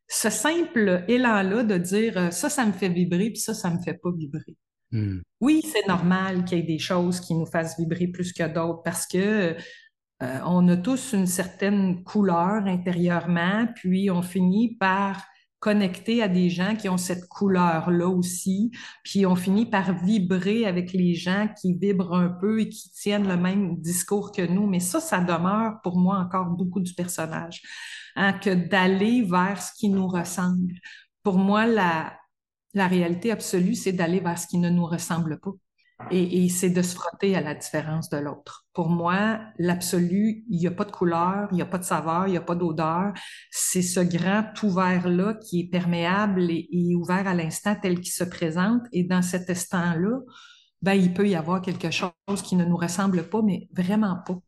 ce 0.08 0.30
simple 0.30 1.04
élan-là 1.08 1.64
de 1.64 1.78
dire 1.78 2.18
euh, 2.18 2.32
ça, 2.32 2.50
ça 2.50 2.66
me 2.66 2.72
fait 2.72 2.90
vibrer, 2.90 3.30
puis 3.32 3.40
ça, 3.40 3.54
ça 3.54 3.70
me 3.70 3.82
fait 3.82 3.96
pas 3.96 4.12
vibrer. 4.16 4.56
Hmm. 4.92 5.20
Oui, 5.42 5.62
c'est 5.64 5.88
normal 5.88 6.46
qu'il 6.46 6.60
y 6.60 6.62
ait 6.62 6.66
des 6.66 6.80
choses 6.80 7.20
qui 7.20 7.34
nous 7.34 7.46
fassent 7.46 7.80
vibrer 7.80 8.08
plus 8.08 8.32
que 8.34 8.48
d'autres 8.48 8.84
parce 8.84 9.08
que 9.08 9.56
euh, 10.24 10.40
on 10.46 10.68
a 10.70 10.78
tous 10.78 11.14
une 11.14 11.28
certaine 11.28 12.04
couleur 12.04 12.66
intérieurement, 12.66 13.68
puis 13.76 14.10
on 14.10 14.22
finit 14.22 14.76
par 14.78 15.26
connecter 15.66 16.22
à 16.22 16.28
des 16.28 16.52
gens 16.52 16.76
qui 16.76 16.90
ont 16.90 16.98
cette 16.98 17.28
couleur-là 17.28 18.08
aussi, 18.08 18.70
puis 19.04 19.26
on 19.26 19.36
finit 19.36 19.66
par 19.66 19.96
vibrer 19.96 20.68
avec 20.68 20.94
les 20.94 21.16
gens 21.16 21.48
qui 21.60 21.74
vibrent 21.74 22.14
un 22.14 22.30
peu 22.30 22.62
et 22.62 22.70
qui 22.70 22.92
tiennent 22.92 23.28
le 23.28 23.36
même 23.36 23.76
discours 23.82 24.32
que 24.32 24.44
nous. 24.44 24.68
Mais 24.68 24.80
ça, 24.80 25.00
ça 25.00 25.22
demeure 25.22 25.82
pour 25.82 25.98
moi 25.98 26.20
encore 26.20 26.46
beaucoup 26.46 26.82
du 26.82 26.94
personnage. 26.94 27.64
Hein, 28.16 28.34
que 28.34 28.54
d'aller 28.54 29.24
vers 29.24 29.60
ce 29.60 29.72
qui 29.76 29.90
nous 29.90 30.08
ressemble. 30.08 30.76
Pour 31.24 31.40
moi, 31.40 31.66
la, 31.66 32.14
la 32.76 32.88
réalité 32.88 33.32
absolue, 33.32 33.74
c'est 33.74 33.92
d'aller 33.92 34.20
vers 34.20 34.38
ce 34.38 34.46
qui 34.46 34.60
ne 34.60 34.70
nous 34.70 34.86
ressemble 34.86 35.40
pas. 35.40 35.52
Et, 36.12 36.46
et 36.46 36.50
c'est 36.50 36.70
de 36.70 36.82
se 36.82 36.96
frotter 36.96 37.36
à 37.36 37.42
la 37.42 37.56
différence 37.56 38.10
de 38.10 38.18
l'autre. 38.18 38.66
Pour 38.74 38.90
moi, 38.90 39.40
l'absolu, 39.58 40.46
il 40.50 40.60
n'y 40.60 40.68
a 40.68 40.72
pas 40.72 40.86
de 40.86 40.92
couleur, 40.92 41.48
il 41.52 41.56
n'y 41.56 41.62
a 41.62 41.66
pas 41.66 41.78
de 41.78 41.84
saveur, 41.84 42.28
il 42.28 42.32
n'y 42.32 42.38
a 42.38 42.42
pas 42.42 42.56
d'odeur. 42.56 43.14
C'est 43.52 43.82
ce 43.82 44.00
grand 44.00 44.46
ouvert-là 44.64 45.36
qui 45.36 45.62
est 45.62 45.70
perméable 45.70 46.50
et, 46.52 46.68
et 46.72 46.96
ouvert 46.96 47.28
à 47.28 47.34
l'instant 47.34 47.76
tel 47.82 48.00
qu'il 48.00 48.14
se 48.14 48.24
présente. 48.24 48.84
Et 48.92 49.04
dans 49.04 49.22
cet 49.22 49.50
instant-là, 49.50 50.20
ben, 50.82 50.94
il 50.94 51.14
peut 51.14 51.28
y 51.28 51.36
avoir 51.36 51.62
quelque 51.62 51.90
chose 51.90 52.42
qui 52.44 52.56
ne 52.56 52.64
nous 52.64 52.78
ressemble 52.78 53.24
pas, 53.28 53.42
mais 53.42 53.68
vraiment 53.74 54.18
pas. 54.26 54.40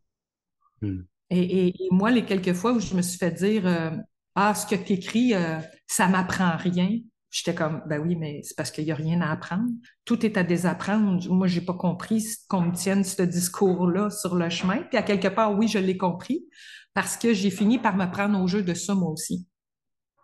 Hmm. 0.81 1.01
Et, 1.29 1.73
moi, 1.91 2.11
les 2.11 2.25
quelques 2.25 2.53
fois 2.53 2.73
où 2.73 2.79
je 2.79 2.93
me 2.93 3.01
suis 3.01 3.17
fait 3.17 3.31
dire 3.31 3.65
euh, 3.65 3.91
Ah, 4.35 4.53
ce 4.53 4.65
que 4.67 4.75
tu 4.75 4.93
écris, 4.93 5.33
euh, 5.33 5.57
ça 5.87 6.07
m'apprend 6.07 6.55
rien, 6.55 6.99
J'étais 7.29 7.53
comme, 7.53 7.81
ben 7.87 7.99
oui, 7.99 8.15
mais 8.15 8.41
c'est 8.43 8.55
parce 8.55 8.71
qu'il 8.71 8.85
n'y 8.85 8.91
a 8.91 8.95
rien 8.95 9.21
à 9.21 9.31
apprendre. 9.31 9.69
Tout 10.05 10.25
est 10.25 10.37
à 10.37 10.43
désapprendre. 10.43 11.29
Moi, 11.29 11.47
j'ai 11.47 11.61
pas 11.61 11.73
compris 11.73 12.25
qu'on 12.47 12.61
me 12.61 12.73
tienne 12.73 13.03
ce 13.03 13.21
discours-là 13.21 14.09
sur 14.09 14.35
le 14.35 14.49
chemin. 14.49 14.83
Puis 14.83 14.97
à 14.97 15.01
quelque 15.01 15.27
part, 15.27 15.57
oui, 15.57 15.67
je 15.67 15.77
l'ai 15.77 15.97
compris 15.97 16.45
parce 16.93 17.17
que 17.17 17.33
j'ai 17.33 17.51
fini 17.51 17.79
par 17.79 17.95
me 17.97 18.09
prendre 18.09 18.41
au 18.41 18.47
jeu 18.47 18.63
de 18.63 18.73
ça, 18.73 18.95
moi 18.95 19.11
aussi. 19.11 19.45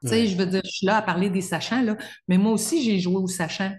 Tu 0.02 0.10
sais, 0.10 0.28
je 0.28 0.36
veux 0.36 0.46
dire, 0.46 0.62
je 0.66 0.72
suis 0.72 0.86
là 0.86 0.98
à 0.98 1.02
parler 1.02 1.30
des 1.30 1.42
sachants, 1.42 1.82
là, 1.82 1.98
mais 2.28 2.38
moi 2.38 2.52
aussi, 2.52 2.84
j'ai 2.84 3.00
joué 3.00 3.16
aux 3.16 3.28
sachants. 3.28 3.74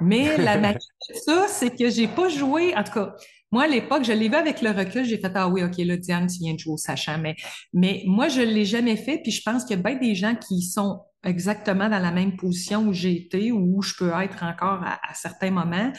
Mais 0.00 0.36
la 0.36 0.58
magie 0.60 0.78
de 1.08 1.14
ça, 1.14 1.46
c'est 1.48 1.74
que 1.74 1.88
j'ai 1.88 2.06
pas 2.06 2.28
joué, 2.28 2.76
en 2.76 2.84
tout 2.84 2.92
cas, 2.92 3.14
moi, 3.52 3.64
à 3.64 3.66
l'époque, 3.68 4.04
je 4.04 4.12
l'ai 4.12 4.28
vu 4.28 4.34
avec 4.34 4.62
le 4.62 4.70
recul, 4.70 5.04
j'ai 5.04 5.18
fait, 5.18 5.30
ah 5.34 5.48
oui, 5.48 5.62
OK, 5.62 5.76
là, 5.78 5.96
Diane, 5.96 6.26
tu 6.26 6.38
viens 6.38 6.54
de 6.54 6.58
jouer 6.58 6.74
au 6.74 6.76
sachant. 6.76 7.18
Mais, 7.18 7.36
mais 7.72 8.02
moi, 8.06 8.28
je 8.28 8.40
l'ai 8.40 8.64
jamais 8.64 8.96
fait, 8.96 9.18
puis 9.22 9.30
je 9.30 9.42
pense 9.42 9.64
qu'il 9.64 9.76
y 9.76 9.80
a 9.80 9.82
bien 9.82 9.96
des 9.96 10.14
gens 10.14 10.34
qui 10.34 10.60
sont 10.62 11.02
exactement 11.22 11.88
dans 11.88 12.00
la 12.00 12.10
même 12.10 12.36
position 12.36 12.82
où 12.86 12.92
j'ai 12.92 13.14
été, 13.14 13.52
ou 13.52 13.78
où 13.78 13.82
je 13.82 13.94
peux 13.94 14.12
être 14.12 14.42
encore 14.42 14.82
à, 14.82 14.98
certains 15.14 15.50
moments, 15.50 15.92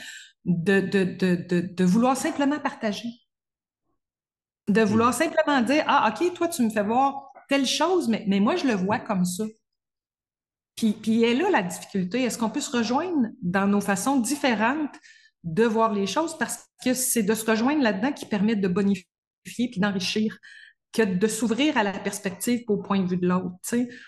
de, 0.43 0.81
de, 0.81 1.03
de, 1.03 1.61
de, 1.61 1.83
vouloir 1.85 2.17
simplement 2.17 2.59
partager. 2.59 3.09
De 4.67 4.81
vouloir 4.81 5.13
simplement 5.13 5.61
dire, 5.61 5.83
ah, 5.87 6.11
OK, 6.11 6.33
toi, 6.33 6.47
tu 6.47 6.61
me 6.61 6.69
fais 6.69 6.83
voir 6.83 7.31
telle 7.47 7.65
chose, 7.65 8.07
mais, 8.07 8.25
mais 8.27 8.39
moi, 8.39 8.55
je 8.55 8.67
le 8.67 8.73
vois 8.73 8.99
comme 8.99 9.25
ça. 9.25 9.45
Puis, 10.75 10.91
puis 10.91 11.23
est 11.23 11.33
là 11.33 11.49
la 11.49 11.63
difficulté. 11.63 12.23
Est-ce 12.23 12.37
qu'on 12.37 12.49
peut 12.49 12.61
se 12.61 12.75
rejoindre 12.75 13.29
dans 13.41 13.65
nos 13.65 13.81
façons 13.81 14.19
différentes 14.19 14.95
de 15.45 15.63
voir 15.63 15.93
les 15.93 16.07
choses 16.07 16.37
parce 16.37 16.65
que 16.83 16.93
c'est 16.93 17.23
de 17.23 17.33
se 17.33 17.49
rejoindre 17.49 17.81
là-dedans 17.81 18.11
qui 18.11 18.25
permet 18.25 18.55
de 18.55 18.67
bonifier 18.67 19.07
puis 19.45 19.79
d'enrichir 19.79 20.37
que 20.95 21.01
de 21.01 21.27
s'ouvrir 21.27 21.77
à 21.77 21.83
la 21.83 21.91
perspective 21.91 22.63
au 22.69 22.77
point 22.77 23.01
de 23.01 23.09
vue 23.09 23.17
de 23.17 23.27
l'autre. 23.27 23.55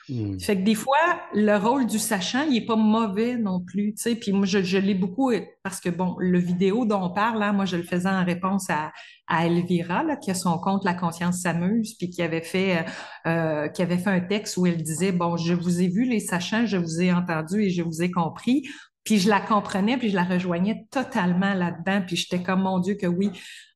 Hmm. 0.08 0.39
Fait 0.39 0.56
que 0.56 0.63
des 0.63 0.74
fois, 0.74 1.22
le 1.34 1.58
rôle 1.58 1.86
du 1.86 2.00
sachant, 2.00 2.44
il 2.50 2.56
est 2.56 2.65
pas 2.65 2.77
mauvais 2.77 3.38
non 3.38 3.60
plus, 3.60 3.94
tu 3.94 4.03
sais. 4.03 4.15
Puis 4.15 4.32
moi, 4.32 4.46
je, 4.46 4.63
je 4.63 4.77
l'ai 4.77 4.96
beaucoup 4.96 5.34
parce 5.63 5.82
que, 5.82 5.89
bon, 5.89 6.15
le 6.17 6.39
vidéo 6.39 6.86
dont 6.86 7.03
on 7.03 7.10
parle, 7.10 7.39
là, 7.39 7.51
moi, 7.51 7.65
je 7.65 7.75
le 7.75 7.84
faisais 7.84 8.08
en 8.08 8.24
réponse 8.24 8.70
à, 8.70 8.94
à 9.27 9.46
Elvira, 9.48 10.03
là, 10.03 10.15
qui 10.15 10.32
a 10.32 10.34
son 10.34 10.58
compte 10.60 10.86
La 10.86 10.94
conscience 10.94 11.39
s'amuse, 11.41 11.96
puis 11.98 12.10
qui 12.10 12.22
avait 12.22 12.41
fait, 12.41 12.77
euh, 12.77 12.82
euh, 13.27 13.67
qui 13.67 13.82
avait 13.82 13.98
fait 13.98 14.10
un 14.10 14.22
texte 14.22 14.56
où 14.56 14.65
elle 14.65 14.82
disait, 14.82 15.12
bon, 15.12 15.36
je 15.36 15.53
vous 15.53 15.82
ai 15.82 15.89
vu 15.89 16.06
les 16.06 16.22
sachants, 16.22 16.65
je 16.65 16.77
vous 16.77 17.01
ai 17.01 17.12
entendu 17.12 17.63
et 17.63 17.70
je 17.70 17.82
vous 17.82 18.01
ai 18.01 18.12
compris. 18.12 18.63
Puis 19.08 19.20
je 19.20 19.30
la 19.30 19.40
comprenais, 19.40 19.96
puis 19.96 20.10
je 20.10 20.16
la 20.16 20.26
rejoignais 20.26 20.86
totalement 20.92 21.54
là-dedans. 21.54 22.04
Puis 22.06 22.18
j'étais 22.18 22.44
comme, 22.44 22.64
mon 22.64 22.80
Dieu, 22.80 22.96
que 22.96 23.08
oui. 23.08 23.30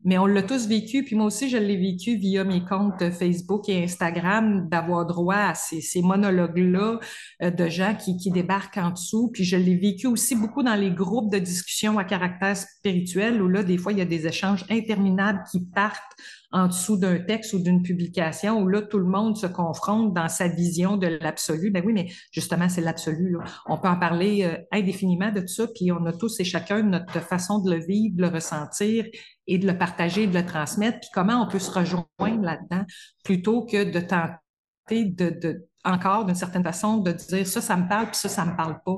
Mais 0.04 0.18
on 0.18 0.26
l'a 0.26 0.44
tous 0.44 0.68
vécu. 0.68 1.06
Puis 1.06 1.16
moi 1.16 1.28
aussi, 1.28 1.50
je 1.50 1.56
l'ai 1.56 1.78
vécu 1.78 2.18
via 2.18 2.44
mes 2.44 2.66
comptes 2.66 3.10
Facebook 3.12 3.70
et 3.70 3.82
Instagram, 3.82 4.68
d'avoir 4.68 5.06
droit 5.06 5.38
à 5.38 5.54
ces, 5.54 6.02
monologues-là 6.02 7.00
euh, 7.44 7.50
de 7.50 7.70
gens 7.70 7.96
qui, 7.96 8.18
qui 8.18 8.30
débarquent 8.30 8.80
en 8.80 8.90
dessous. 8.90 9.32
Puis 9.32 9.46
je 9.46 9.56
l'ai 9.56 9.78
vécu 9.78 10.06
aussi 10.06 10.36
beaucoup 10.36 10.64
dans 10.64 10.76
les 10.76 10.92
groupes 10.92 11.32
de 11.32 11.40
discussion 11.40 11.98
à 11.98 12.04
caractère 12.04 12.58
spirituel, 12.58 13.42
où 13.42 13.48
là, 13.48 13.64
des 13.64 13.78
fois, 13.78 13.94
il 13.94 14.00
y 14.00 14.02
a 14.02 14.06
des 14.06 14.28
échanges 14.28 14.66
interminables 14.70 15.44
qui 15.50 15.62
partent 15.62 16.18
en 16.52 16.68
dessous 16.68 16.98
d'un 16.98 17.20
texte 17.20 17.54
ou 17.54 17.60
d'une 17.60 17.82
publication 17.82 18.62
où 18.62 18.68
là, 18.68 18.82
tout 18.82 19.00
le 19.00 19.06
monde 19.06 19.38
se 19.38 19.48
confronte 19.48 20.14
dans 20.14 20.28
sa 20.28 20.48
vision 20.48 20.98
de 20.98 21.08
l'absolu. 21.08 21.72
Ben 21.72 21.84
oui, 21.86 21.94
mais 21.94 22.08
justement, 22.32 22.68
c'est 22.68 22.82
l'absolu. 22.82 23.38
On 23.68 23.78
peut 23.78 23.88
en 23.88 23.98
parler 23.98 24.44
euh, 24.44 24.58
indéfiniment 24.72 25.32
de 25.32 25.42
tout 25.42 25.48
ça, 25.48 25.68
puis 25.68 25.92
on 25.92 26.06
a 26.06 26.14
tous 26.14 26.40
et 26.40 26.44
chacun 26.44 26.84
notre 26.84 27.22
façon 27.22 27.60
de 27.60 27.72
le 27.72 27.86
vivre, 27.86 28.16
de 28.18 28.22
le 28.22 28.28
ressentir 28.28 29.06
et 29.48 29.58
de 29.58 29.68
le 29.68 29.78
partager, 29.78 30.28
de 30.28 30.38
le 30.38 30.46
transmettre, 30.46 31.00
puis 31.00 31.10
comment 31.14 31.42
on 31.44 31.48
peut 31.48 31.60
se 31.60 31.72
rejoindre 31.72 32.42
là-dedans 32.42 32.86
plutôt 33.24 33.66
que 33.66 33.90
de 33.90 34.00
tenter 34.00 35.06
de, 35.06 35.30
de 35.30 35.68
encore 35.84 36.26
d'une 36.26 36.36
certaine 36.36 36.64
façon 36.64 36.98
de 36.98 37.12
dire 37.12 37.48
ça, 37.48 37.62
ça 37.62 37.76
me 37.76 37.88
parle, 37.88 38.08
puis 38.08 38.18
ça, 38.18 38.30
ça 38.30 38.46
me 38.46 38.56
parle 38.56 38.80
pas. 38.86 38.98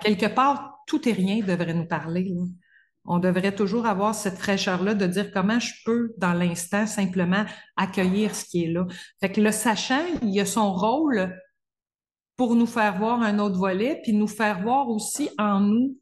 Quelque 0.00 0.26
part, 0.26 0.78
tout 0.86 1.06
et 1.08 1.12
rien 1.12 1.44
devrait 1.44 1.74
nous 1.74 1.86
parler. 1.86 2.32
Là 2.34 2.44
on 3.04 3.18
devrait 3.18 3.54
toujours 3.54 3.86
avoir 3.86 4.14
cette 4.14 4.38
fraîcheur-là 4.38 4.94
de 4.94 5.06
dire 5.06 5.30
comment 5.30 5.60
je 5.60 5.72
peux, 5.84 6.14
dans 6.18 6.32
l'instant, 6.32 6.86
simplement 6.86 7.44
accueillir 7.76 8.34
ce 8.34 8.44
qui 8.44 8.64
est 8.64 8.72
là. 8.72 8.86
Fait 9.20 9.30
que 9.30 9.40
le 9.40 9.52
sachant, 9.52 10.02
il 10.22 10.38
a 10.40 10.46
son 10.46 10.72
rôle 10.72 11.38
pour 12.36 12.56
nous 12.56 12.66
faire 12.66 12.98
voir 12.98 13.22
un 13.22 13.38
autre 13.38 13.58
volet, 13.58 14.00
puis 14.02 14.12
nous 14.12 14.26
faire 14.26 14.62
voir 14.62 14.88
aussi 14.88 15.28
en 15.38 15.60
nous 15.60 15.96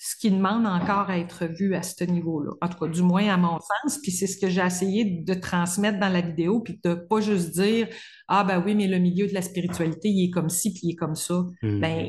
ce 0.00 0.14
qui 0.16 0.30
demande 0.30 0.64
encore 0.64 1.10
à 1.10 1.18
être 1.18 1.46
vu 1.46 1.74
à 1.74 1.82
ce 1.82 2.04
niveau-là. 2.04 2.52
En 2.62 2.68
tout 2.68 2.78
cas, 2.78 2.86
du 2.86 3.02
moins 3.02 3.28
à 3.28 3.36
mon 3.36 3.58
sens, 3.58 3.98
puis 4.00 4.12
c'est 4.12 4.28
ce 4.28 4.38
que 4.38 4.48
j'ai 4.48 4.64
essayé 4.64 5.22
de 5.24 5.34
transmettre 5.34 5.98
dans 5.98 6.08
la 6.08 6.20
vidéo, 6.20 6.60
puis 6.60 6.80
de 6.84 6.94
pas 6.94 7.20
juste 7.20 7.50
dire 7.50 7.88
«Ah 8.28 8.44
ben 8.44 8.62
oui, 8.64 8.76
mais 8.76 8.86
le 8.86 8.98
milieu 8.98 9.26
de 9.26 9.34
la 9.34 9.42
spiritualité, 9.42 10.08
il 10.08 10.26
est 10.26 10.30
comme 10.30 10.50
ci, 10.50 10.72
puis 10.72 10.82
il 10.84 10.90
est 10.92 10.96
comme 10.96 11.16
ça. 11.16 11.44
Mmh. 11.62 11.80
Ben, 11.80 12.08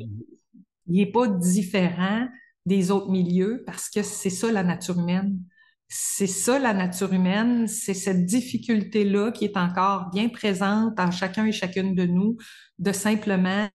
il 0.87 1.01
est 1.01 1.11
pas 1.11 1.27
différent 1.27 2.27
des 2.65 2.91
autres 2.91 3.09
milieux 3.09 3.63
parce 3.65 3.89
que 3.89 4.03
c'est 4.03 4.29
ça 4.29 4.51
la 4.51 4.63
nature 4.63 4.99
humaine. 4.99 5.39
C'est 5.87 6.27
ça 6.27 6.59
la 6.59 6.73
nature 6.73 7.11
humaine, 7.13 7.67
c'est 7.67 7.95
cette 7.95 8.25
difficulté-là 8.25 9.31
qui 9.31 9.45
est 9.45 9.57
encore 9.57 10.11
bien 10.11 10.29
présente 10.29 10.99
en 10.99 11.09
chacun 11.09 11.47
et 11.47 11.51
chacune 11.51 11.95
de 11.95 12.05
nous 12.05 12.37
de 12.77 12.91
simplement 12.91 13.67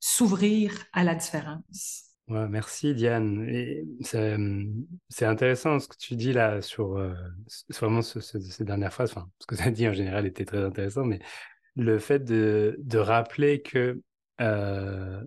s'ouvrir 0.00 0.72
à 0.94 1.04
la 1.04 1.14
différence. 1.14 2.04
Merci 2.28 2.94
Diane. 2.94 3.46
C'est 4.00 5.26
intéressant 5.26 5.78
ce 5.78 5.88
que 5.88 5.96
tu 5.96 6.16
dis 6.16 6.32
là 6.32 6.62
sur 6.62 6.96
euh, 6.96 7.12
vraiment 7.68 8.00
ces 8.00 8.64
dernières 8.64 8.92
phrases. 8.92 9.10
Enfin, 9.10 9.28
ce 9.38 9.46
que 9.46 9.54
tu 9.54 9.62
as 9.62 9.70
dit 9.70 9.86
en 9.86 9.92
général 9.92 10.24
était 10.24 10.46
très 10.46 10.64
intéressant, 10.64 11.04
mais 11.04 11.20
le 11.76 11.98
fait 11.98 12.20
de, 12.20 12.76
de 12.78 12.98
rappeler 12.98 13.60
que 13.60 14.00
euh, 14.40 15.22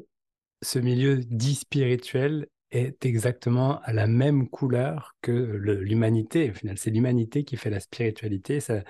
ce 0.62 0.80
milieu 0.80 1.18
dit 1.18 1.56
spirituel 1.56 2.48
est 2.72 3.05
exactement 3.05 3.79
à 3.81 3.93
la 3.93 4.07
même 4.07 4.50
couleur 4.50 5.15
que 5.22 5.31
l'humanité. 5.31 6.51
Au 6.51 6.53
final, 6.53 6.77
c'est 6.77 6.91
l'humanité 6.91 7.43
qui 7.43 7.57
fait 7.57 7.69
la 7.69 7.79
spiritualité. 7.79 8.60
Ça, 8.60 8.84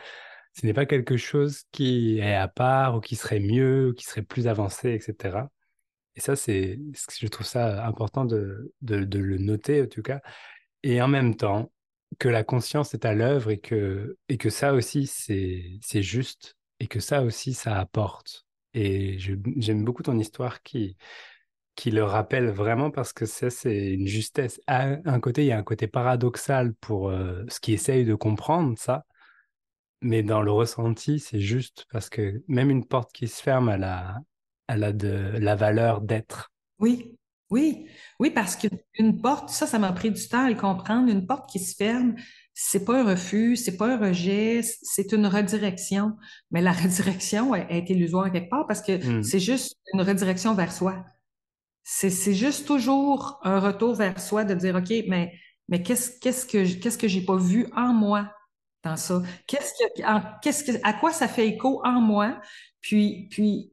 ce 0.53 0.65
n'est 0.65 0.74
pas 0.74 0.86
quelque 0.86 1.17
chose 1.17 1.63
qui 1.72 2.20
est 2.20 2.36
à 2.36 2.48
part 2.48 2.96
ou 2.96 3.00
qui 3.01 3.15
serait 3.15 3.39
mieux 3.39 3.89
ou 3.89 3.94
qui 3.94 4.05
serait 4.05 4.22
plus 4.22 4.48
avancé, 4.48 4.94
etc. 4.94 5.39
Et 6.15 6.22
ça, 6.22 6.36
c'est, 6.36 6.79
je 7.20 7.27
trouve 7.27 7.46
ça 7.46 7.86
important 7.86 8.25
de, 8.25 8.74
de, 8.82 9.20
le 9.20 9.38
noter, 9.38 9.82
en 9.82 9.88
tout 9.88 10.01
cas. 10.01 10.22
Et 10.84 11.01
en 11.01 11.08
même 11.08 11.36
temps, 11.36 11.72
que 12.20 12.29
la 12.29 12.44
conscience 12.44 12.94
est 12.94 13.05
à 13.05 13.13
l'œuvre 13.13 13.51
et 13.51 13.60
que, 13.60 14.17
et 14.29 14.38
que 14.38 14.50
ça 14.50 14.74
aussi, 14.74 15.08
c'est 15.08 16.01
juste 16.01 16.55
et 16.79 16.88
que 16.88 17.00
ça 17.00 17.24
aussi, 17.24 17.53
ça 17.53 17.77
apporte. 17.77 18.46
Et 18.74 19.17
j'aime 19.20 19.84
beaucoup 19.84 20.03
ton 20.03 20.17
histoire 20.17 20.62
qui, 20.63 20.98
qui 21.75 21.91
le 21.91 22.03
rappelle 22.03 22.50
vraiment 22.50 22.89
parce 22.89 23.13
que 23.13 23.25
ça, 23.25 23.50
c'est 23.50 23.94
une 23.94 24.08
justesse. 24.08 24.62
À 24.67 24.96
un 25.05 25.20
côté, 25.20 25.44
il 25.44 25.48
y 25.48 25.51
a 25.51 25.58
un 25.58 25.63
côté 25.63 25.88
paradoxal 25.88 26.74
pour 26.75 27.10
euh, 27.10 27.44
ce 27.50 27.60
qui 27.60 27.74
essaye 27.74 28.05
de 28.05 28.15
comprendre 28.15 28.77
ça, 28.77 29.05
mais 30.01 30.24
dans 30.24 30.41
le 30.41 30.51
ressenti, 30.51 31.20
c'est 31.20 31.39
juste 31.39 31.86
parce 31.91 32.10
que 32.10 32.44
même 32.48 32.70
une 32.70 32.86
porte 32.86 33.12
qui 33.12 33.27
se 33.27 33.41
ferme, 33.41 33.70
elle 33.70 33.84
a, 33.84 34.20
elle 34.67 34.84
a 34.84 34.94
de 34.94 35.34
la 35.38 35.55
valeur 35.55 36.01
d'être. 36.01 36.51
Oui, 36.79 37.17
oui, 37.50 37.88
oui, 38.20 38.32
parce 38.32 38.55
qu'une 38.55 39.22
porte, 39.22 39.50
ça, 39.50 39.67
ça 39.67 39.77
m'a 39.77 39.91
pris 39.91 40.12
du 40.12 40.27
temps 40.27 40.46
à 40.46 40.50
le 40.50 40.55
comprendre. 40.55 41.10
Une 41.12 41.27
porte 41.27 41.50
qui 41.50 41.60
se 41.60 41.75
ferme, 41.75 42.15
c'est 42.53 42.86
pas 42.86 43.01
un 43.01 43.03
refus, 43.03 43.58
c'est 43.58 43.75
pas 43.75 43.96
un 43.96 43.98
rejet, 43.98 44.62
c'est 44.63 45.12
une 45.12 45.27
redirection. 45.27 46.15
Mais 46.51 46.62
la 46.62 46.72
redirection 46.74 47.53
est 47.53 47.89
illusoire 47.89 48.32
quelque 48.32 48.50
part 48.50 48.65
parce 48.65 48.82
que 48.82 48.94
hmm. 48.94 49.24
c'est 49.24 49.39
juste 49.39 49.77
une 49.94 50.01
redirection 50.01 50.55
vers 50.55 50.72
soi 50.72 51.03
c'est 51.88 52.34
juste 52.34 52.65
toujours 52.65 53.39
un 53.44 53.60
retour 53.60 53.94
vers 53.94 54.20
soi 54.20 54.44
de 54.44 54.56
dire, 54.56 54.75
OK, 54.75 54.92
mais, 55.08 55.32
mais 55.70 55.84
qu'est-ce 55.84 56.20
qu'est-ce 56.20 56.46
que 56.48 56.80
qu'est-ce 56.80 56.98
que 56.98 57.08
j'ai 57.08 57.22
pas 57.22 57.38
vu 57.38 57.68
en 57.75 57.94
moi 57.94 58.32
dans 58.84 58.98
ça? 58.98 59.22
Qu'est-ce 59.46 59.72
que, 59.72 60.39
qu'est-ce 60.42 60.63
que, 60.63 60.72
à 60.84 60.94
quoi 60.94 61.13
ça 61.13 61.27
fait 61.27 61.48
écho 61.48 61.82
en 61.86 62.01
moi? 62.01 62.42
Puis, 62.82 63.27
puis, 63.30 63.72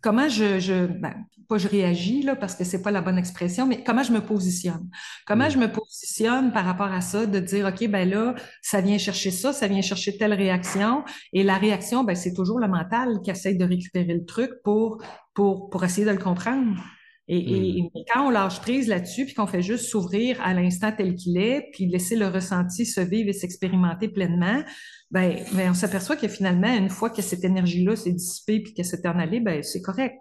comment 0.00 0.28
je, 0.28 0.60
je 0.60 0.86
ben, 0.86 1.26
pas 1.48 1.58
je 1.58 1.66
réagis, 1.66 2.22
là, 2.22 2.36
parce 2.36 2.54
que 2.54 2.62
c'est 2.62 2.82
pas 2.82 2.92
la 2.92 3.00
bonne 3.00 3.18
expression, 3.18 3.66
mais 3.66 3.82
comment 3.82 4.04
je 4.04 4.12
me 4.12 4.20
positionne? 4.20 4.88
Comment 5.26 5.50
je 5.50 5.58
me 5.58 5.66
positionne 5.72 6.52
par 6.52 6.64
rapport 6.64 6.92
à 6.92 7.00
ça, 7.00 7.26
de 7.26 7.40
dire, 7.40 7.66
OK, 7.66 7.88
ben 7.88 8.08
là, 8.08 8.36
ça 8.62 8.80
vient 8.80 8.96
chercher 8.96 9.32
ça, 9.32 9.52
ça 9.52 9.66
vient 9.66 9.82
chercher 9.82 10.16
telle 10.16 10.34
réaction. 10.34 11.02
Et 11.32 11.42
la 11.42 11.58
réaction, 11.58 12.04
ben, 12.04 12.14
c'est 12.14 12.32
toujours 12.32 12.60
le 12.60 12.68
mental 12.68 13.20
qui 13.24 13.32
essaie 13.32 13.54
de 13.54 13.64
récupérer 13.64 14.14
le 14.14 14.24
truc 14.24 14.52
pour, 14.62 15.02
pour, 15.34 15.68
pour 15.68 15.82
essayer 15.82 16.06
de 16.06 16.12
le 16.12 16.18
comprendre. 16.18 16.80
Et, 17.28 17.82
hmm. 17.82 17.88
quand 18.12 18.26
on 18.26 18.30
lâche 18.30 18.60
prise 18.60 18.88
là-dessus, 18.88 19.24
puis 19.24 19.34
qu'on 19.34 19.46
fait 19.46 19.62
juste 19.62 19.86
s'ouvrir 19.86 20.40
à 20.42 20.52
l'instant 20.52 20.90
tel 20.90 21.14
qu'il 21.14 21.38
est, 21.38 21.68
puis 21.72 21.86
laisser 21.86 22.16
le 22.16 22.26
ressenti 22.26 22.84
se 22.84 23.00
vivre 23.00 23.28
et 23.28 23.32
s'expérimenter 23.32 24.08
pleinement, 24.08 24.62
ben, 25.10 25.36
ben 25.52 25.70
on 25.70 25.74
s'aperçoit 25.74 26.16
que 26.16 26.28
finalement, 26.28 26.74
une 26.74 26.90
fois 26.90 27.10
que 27.10 27.22
cette 27.22 27.44
énergie-là 27.44 27.96
s'est 27.96 28.12
dissipée 28.12 28.60
puis 28.60 28.74
qu'elle 28.74 28.84
s'est 28.84 29.06
en 29.06 29.18
allée, 29.18 29.40
ben 29.40 29.62
c'est 29.62 29.82
correct. 29.82 30.16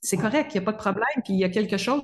C'est 0.00 0.16
correct, 0.16 0.54
il 0.54 0.58
n'y 0.58 0.62
a 0.62 0.64
pas 0.64 0.72
de 0.72 0.78
problème, 0.78 1.04
puis 1.24 1.34
il 1.34 1.40
y 1.40 1.44
a 1.44 1.48
quelque 1.48 1.76
chose 1.76 2.02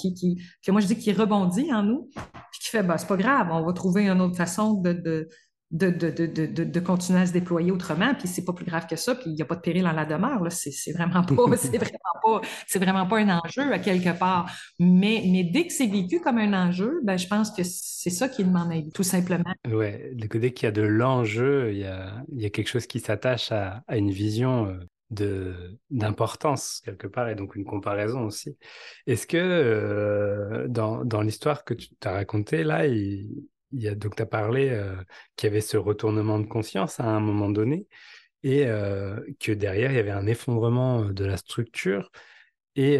qui, 0.00 0.12
qui, 0.12 0.42
que 0.62 0.70
moi 0.72 0.80
je 0.80 0.86
dis 0.86 0.98
qui 0.98 1.12
rebondit 1.12 1.72
en 1.72 1.82
nous, 1.82 2.10
puis 2.14 2.60
qui 2.60 2.68
fait, 2.68 2.82
ben 2.82 2.98
c'est 2.98 3.06
pas 3.06 3.16
grave, 3.16 3.48
on 3.52 3.64
va 3.64 3.72
trouver 3.72 4.08
une 4.08 4.20
autre 4.20 4.36
façon 4.36 4.74
de, 4.74 4.92
de, 4.92 5.28
de, 5.70 5.90
de, 5.90 6.10
de, 6.10 6.64
de, 6.64 6.80
continuer 6.80 7.20
à 7.20 7.26
se 7.26 7.32
déployer 7.32 7.70
autrement. 7.70 8.14
Puis 8.14 8.28
c'est 8.28 8.44
pas 8.44 8.52
plus 8.52 8.64
grave 8.64 8.86
que 8.86 8.96
ça. 8.96 9.14
Puis 9.14 9.30
il 9.30 9.34
n'y 9.34 9.42
a 9.42 9.44
pas 9.44 9.56
de 9.56 9.60
péril 9.60 9.86
en 9.86 9.92
la 9.92 10.06
demeure. 10.06 10.40
C'est 10.50 10.92
vraiment 10.92 11.22
pas, 11.22 11.34
vraiment 11.34 12.16
pas, 12.22 12.40
vraiment 12.76 13.06
pas 13.06 13.18
un 13.18 13.38
enjeu 13.38 13.72
à 13.72 13.78
quelque 13.78 14.18
part. 14.18 14.50
Mais, 14.78 15.22
mais 15.26 15.44
dès 15.44 15.66
que 15.66 15.72
c'est 15.72 15.86
vécu 15.86 16.20
comme 16.20 16.38
un 16.38 16.68
enjeu, 16.68 17.00
ben, 17.02 17.18
je 17.18 17.26
pense 17.26 17.50
que 17.50 17.62
c'est 17.64 18.10
ça 18.10 18.28
qui 18.28 18.44
demande 18.44 18.72
à 18.72 18.76
tout 18.94 19.02
simplement. 19.02 19.52
Ouais, 19.70 20.12
dès 20.14 20.52
qu'il 20.52 20.66
y 20.66 20.68
a 20.68 20.72
de 20.72 20.82
l'enjeu, 20.82 21.72
il 21.72 21.78
y 21.78 21.84
a, 21.84 22.22
il 22.32 22.40
y 22.40 22.46
a 22.46 22.50
quelque 22.50 22.68
chose 22.68 22.86
qui 22.86 23.00
s'attache 23.00 23.52
à, 23.52 23.82
à, 23.88 23.98
une 23.98 24.10
vision 24.10 24.74
euh, 25.20 25.70
d'importance 25.90 26.80
quelque 26.84 27.06
part 27.06 27.28
et 27.28 27.34
donc 27.34 27.56
une 27.56 27.64
comparaison 27.64 28.22
aussi. 28.24 28.56
Est-ce 29.06 29.26
que 29.26 29.36
euh, 29.36 30.68
dans, 30.68 31.04
dans 31.04 31.20
l'histoire 31.20 31.64
que 31.64 31.74
tu 31.74 31.88
t'as 32.00 32.12
racontée 32.12 32.64
là, 32.64 32.86
il, 32.86 33.28
il 33.72 33.82
y 33.82 33.88
a, 33.88 33.94
donc 33.94 34.16
tu 34.16 34.22
as 34.22 34.26
parlé 34.26 34.70
euh, 34.70 34.96
qu'il 35.36 35.48
y 35.48 35.50
avait 35.50 35.60
ce 35.60 35.76
retournement 35.76 36.38
de 36.38 36.46
conscience 36.46 37.00
à 37.00 37.04
un 37.04 37.20
moment 37.20 37.48
donné 37.48 37.86
et 38.42 38.66
euh, 38.66 39.20
que 39.40 39.52
derrière, 39.52 39.90
il 39.90 39.96
y 39.96 40.00
avait 40.00 40.10
un 40.10 40.26
effondrement 40.26 41.02
euh, 41.02 41.12
de 41.12 41.24
la 41.24 41.36
structure. 41.36 42.10
Et 42.76 42.94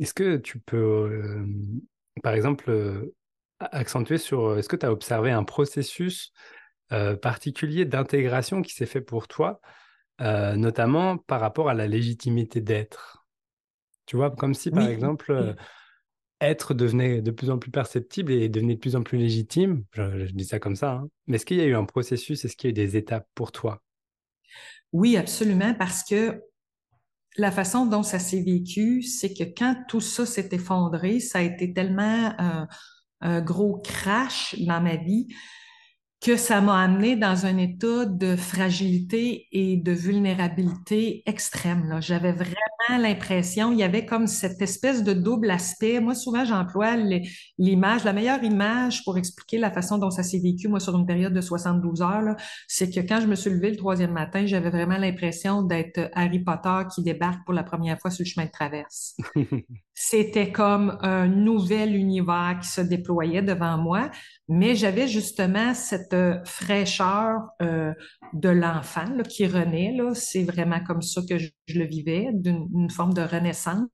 est-ce 0.00 0.14
que 0.14 0.36
tu 0.36 0.58
peux, 0.58 1.46
par 2.24 2.34
exemple, 2.34 3.08
accentuer 3.60 4.18
sur, 4.18 4.58
est-ce 4.58 4.68
que 4.68 4.74
tu 4.74 4.84
as 4.84 4.90
observé 4.90 5.30
un 5.30 5.44
processus 5.44 6.32
particulier 7.22 7.84
d'intégration 7.84 8.62
qui 8.62 8.74
s'est 8.74 8.84
fait 8.84 9.00
pour 9.00 9.28
toi, 9.28 9.60
notamment 10.18 11.18
par 11.18 11.40
rapport 11.40 11.68
à 11.68 11.74
la 11.74 11.86
légitimité 11.86 12.60
d'être? 12.60 13.24
Tu 14.06 14.16
vois, 14.16 14.32
comme 14.32 14.54
si, 14.54 14.72
par 14.72 14.88
exemple, 14.88 15.54
être 16.40 16.74
devenait 16.74 17.22
de 17.22 17.30
plus 17.30 17.50
en 17.50 17.58
plus 17.58 17.70
perceptible 17.70 18.32
et 18.32 18.48
devenait 18.48 18.74
de 18.74 18.80
plus 18.80 18.96
en 18.96 19.02
plus 19.02 19.18
légitime. 19.18 19.84
Je, 19.92 20.32
dis 20.32 20.44
ça 20.44 20.58
comme 20.58 20.76
ça. 20.76 20.92
Hein. 20.92 21.08
Mais 21.26 21.36
est-ce 21.36 21.46
qu'il 21.46 21.56
y 21.56 21.62
a 21.62 21.66
eu 21.66 21.74
un 21.74 21.84
processus 21.84 22.44
Est-ce 22.44 22.56
qu'il 22.56 22.68
y 22.68 22.70
a 22.70 22.72
eu 22.72 22.86
des 22.86 22.96
étapes 22.96 23.28
pour 23.34 23.52
toi? 23.52 23.82
Oui, 24.92 25.16
absolument, 25.16 25.74
parce 25.74 26.04
que 26.04 26.42
la 27.36 27.50
façon 27.50 27.86
dont 27.86 28.02
ça 28.02 28.18
s'est 28.18 28.42
vécu, 28.42 29.02
c'est 29.02 29.34
que 29.34 29.44
quand 29.44 29.76
tout 29.88 30.00
ça 30.00 30.24
s'est 30.24 30.48
effondré, 30.52 31.20
ça 31.20 31.40
a 31.40 31.42
été 31.42 31.72
tellement 31.72 32.32
un 33.20 33.40
gros 33.40 33.78
crash 33.78 34.54
dans 34.60 34.80
ma 34.80 34.96
vie 34.96 35.28
que 36.20 36.36
ça 36.36 36.60
m'a 36.60 36.82
amené 36.82 37.16
dans 37.16 37.46
un 37.46 37.58
état 37.58 38.06
de 38.06 38.36
fragilité 38.36 39.46
et 39.52 39.76
de 39.76 39.92
vulnérabilité 39.92 41.22
extrême. 41.26 41.98
J'avais 42.00 42.32
vraiment 42.32 42.56
l'impression, 42.98 43.72
il 43.72 43.78
y 43.78 43.82
avait 43.82 44.06
comme 44.06 44.26
cette 44.26 44.62
espèce 44.62 45.02
de 45.02 45.12
double 45.12 45.50
aspect. 45.50 46.00
Moi, 46.00 46.14
souvent, 46.14 46.44
j'emploie 46.44 46.96
l'image, 47.58 48.04
la 48.04 48.12
meilleure 48.12 48.42
image 48.42 49.04
pour 49.04 49.18
expliquer 49.18 49.58
la 49.58 49.70
façon 49.70 49.98
dont 49.98 50.10
ça 50.10 50.22
s'est 50.22 50.38
vécu, 50.38 50.68
moi, 50.68 50.80
sur 50.80 50.96
une 50.96 51.06
période 51.06 51.34
de 51.34 51.40
72 51.40 52.02
heures, 52.02 52.36
c'est 52.68 52.90
que 52.90 53.00
quand 53.00 53.20
je 53.20 53.26
me 53.26 53.34
suis 53.34 53.50
levée 53.50 53.70
le 53.70 53.76
troisième 53.76 54.12
matin, 54.12 54.46
j'avais 54.46 54.70
vraiment 54.70 54.98
l'impression 54.98 55.62
d'être 55.62 56.10
Harry 56.14 56.40
Potter 56.40 56.82
qui 56.94 57.02
débarque 57.02 57.44
pour 57.44 57.54
la 57.54 57.64
première 57.64 57.98
fois 57.98 58.10
sur 58.10 58.24
le 58.24 58.28
chemin 58.28 58.46
de 58.46 58.52
traverse. 58.52 59.16
C'était 59.94 60.52
comme 60.52 60.98
un 61.00 61.26
nouvel 61.26 61.96
univers 61.96 62.58
qui 62.62 62.68
se 62.68 62.80
déployait 62.80 63.42
devant 63.42 63.78
moi, 63.78 64.10
mais 64.48 64.74
j'avais 64.76 65.08
justement 65.08 65.74
cette 65.74 66.14
euh, 66.14 66.38
fraîcheur 66.44 67.40
euh, 67.62 67.92
de 68.32 68.48
l'enfant 68.48 69.06
qui 69.28 69.46
renaît. 69.46 69.96
C'est 70.14 70.44
vraiment 70.44 70.82
comme 70.84 71.02
ça 71.02 71.20
que 71.28 71.38
je, 71.38 71.50
le 71.74 71.84
vivais, 71.84 72.28
d'une 72.32 72.90
forme 72.90 73.12
de 73.12 73.22
renaissance. 73.22 73.88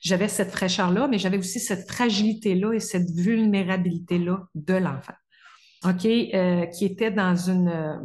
J'avais 0.00 0.28
cette 0.28 0.50
fraîcheur-là, 0.50 1.08
mais 1.08 1.18
j'avais 1.18 1.38
aussi 1.38 1.60
cette 1.60 1.90
fragilité-là 1.90 2.72
et 2.74 2.80
cette 2.80 3.10
vulnérabilité-là 3.10 4.46
de 4.54 4.74
l'enfant. 4.74 5.14
OK, 5.84 6.04
euh, 6.04 6.66
qui 6.66 6.84
était 6.84 7.10
dans 7.10 7.36
une 7.36 8.00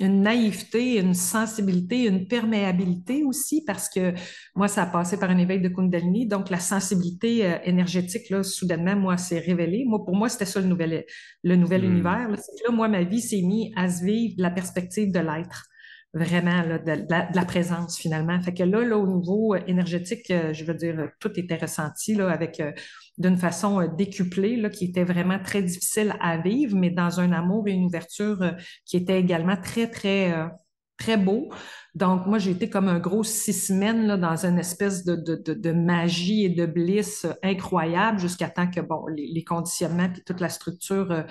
une 0.00 0.22
naïveté, 0.22 0.98
une 0.98 1.14
sensibilité, 1.14 2.06
une 2.06 2.26
perméabilité 2.26 3.22
aussi, 3.22 3.62
parce 3.64 3.88
que 3.88 4.14
moi, 4.54 4.66
ça 4.66 4.84
a 4.84 4.86
passé 4.86 5.18
par 5.18 5.30
un 5.30 5.38
éveil 5.38 5.60
de 5.60 5.68
Kundalini, 5.68 6.26
donc 6.26 6.50
la 6.50 6.58
sensibilité 6.58 7.46
euh, 7.46 7.58
énergétique, 7.64 8.30
là, 8.30 8.42
soudainement, 8.42 8.96
moi, 8.96 9.16
s'est 9.18 9.38
révélée. 9.38 9.84
Moi, 9.86 10.02
pour 10.04 10.16
moi, 10.16 10.28
c'était 10.28 10.46
ça 10.46 10.60
le 10.60 10.66
nouvel, 10.66 11.04
le 11.44 11.56
nouvel 11.56 11.82
hmm. 11.82 11.92
univers. 11.92 12.28
Là. 12.28 12.36
là, 12.36 12.72
moi, 12.72 12.88
ma 12.88 13.04
vie 13.04 13.20
s'est 13.20 13.42
mise 13.42 13.70
à 13.76 13.88
se 13.88 14.02
vivre 14.02 14.36
de 14.36 14.42
la 14.42 14.50
perspective 14.50 15.12
de 15.12 15.20
l'être 15.20 15.66
vraiment 16.12 16.62
là, 16.62 16.78
de, 16.78 17.06
la, 17.08 17.44
présence 17.44 17.96
finalement. 17.96 18.40
Fait 18.40 18.52
que 18.52 18.64
là, 18.64 18.80
là 18.84 18.98
au 18.98 19.06
niveau 19.06 19.54
euh, 19.54 19.60
énergétique, 19.68 20.30
euh, 20.30 20.52
je 20.52 20.64
veux 20.64 20.74
dire, 20.74 21.10
tout 21.20 21.30
était 21.38 21.56
ressenti 21.56 22.14
là, 22.14 22.30
avec 22.30 22.60
d'une 23.20 23.36
façon 23.36 23.80
euh, 23.80 23.86
décuplée, 23.86 24.56
là, 24.56 24.70
qui 24.70 24.86
était 24.86 25.04
vraiment 25.04 25.38
très 25.38 25.62
difficile 25.62 26.14
à 26.20 26.38
vivre, 26.38 26.76
mais 26.76 26.90
dans 26.90 27.20
un 27.20 27.32
amour 27.32 27.68
et 27.68 27.72
une 27.72 27.84
ouverture 27.84 28.42
euh, 28.42 28.52
qui 28.86 28.96
était 28.96 29.20
également 29.20 29.56
très, 29.56 29.88
très, 29.88 30.32
euh, 30.32 30.46
très 30.96 31.18
beau. 31.18 31.50
Donc, 31.94 32.26
moi, 32.26 32.38
j'ai 32.38 32.52
été 32.52 32.70
comme 32.70 32.88
un 32.88 32.98
gros 32.98 33.22
six 33.22 33.52
semaines 33.52 34.06
là, 34.06 34.16
dans 34.16 34.46
une 34.46 34.58
espèce 34.58 35.04
de, 35.04 35.16
de, 35.16 35.52
de, 35.52 35.72
magie 35.72 36.44
et 36.46 36.48
de 36.48 36.64
bliss 36.64 37.26
incroyable 37.42 38.18
jusqu'à 38.18 38.48
temps 38.48 38.70
que, 38.70 38.80
bon, 38.80 39.06
les, 39.08 39.44
conditionnements 39.44 40.04
et 40.16 40.22
toute 40.24 40.40
la 40.40 40.48
structure 40.48 41.24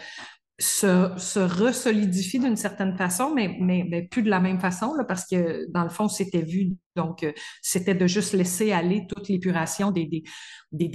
se, 0.59 1.11
se 1.17 1.39
resolidifie 1.39 2.39
d'une 2.39 2.57
certaine 2.57 2.95
façon, 2.97 3.33
mais, 3.33 3.57
mais, 3.61 3.85
mais, 3.89 4.03
plus 4.03 4.21
de 4.21 4.29
la 4.29 4.39
même 4.39 4.59
façon, 4.59 4.93
là, 4.93 5.05
parce 5.05 5.25
que 5.25 5.65
dans 5.71 5.83
le 5.83 5.89
fond, 5.89 6.07
c'était 6.07 6.41
vu 6.41 6.73
donc, 6.99 7.23
euh, 7.23 7.31
c'était 7.61 7.95
de 7.95 8.07
juste 8.07 8.33
laisser 8.33 8.73
aller 8.73 9.05
toute 9.07 9.29
l'épuration 9.29 9.91
des, 9.91 10.23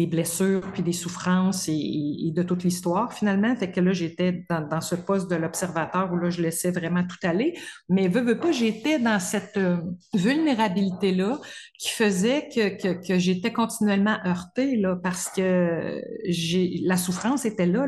blessures, 0.06 0.60
puis 0.72 0.82
des 0.82 0.92
souffrances 0.92 1.66
et, 1.68 2.30
de 2.34 2.42
toute 2.42 2.62
l'histoire, 2.62 3.12
finalement. 3.14 3.56
Fait 3.56 3.70
que 3.70 3.80
là, 3.80 3.92
j'étais 3.92 4.44
dans, 4.50 4.80
ce 4.82 4.96
poste 4.96 5.30
de 5.30 5.36
l'observateur 5.36 6.12
où 6.12 6.16
là, 6.16 6.28
je 6.28 6.42
laissais 6.42 6.70
vraiment 6.70 7.04
tout 7.04 7.26
aller. 7.26 7.54
Mais 7.88 8.08
veux, 8.08 8.20
veux 8.20 8.38
pas, 8.38 8.52
j'étais 8.52 8.98
dans 8.98 9.18
cette 9.18 9.56
euh, 9.56 9.78
vulnérabilité-là 10.12 11.38
qui 11.78 11.88
faisait 11.88 12.48
que, 12.54 13.18
j'étais 13.18 13.52
continuellement 13.52 14.18
heurtée, 14.26 14.76
là, 14.76 14.96
parce 15.02 15.30
que 15.30 16.00
la 16.86 16.96
souffrance 16.98 17.46
était 17.46 17.66
là. 17.66 17.86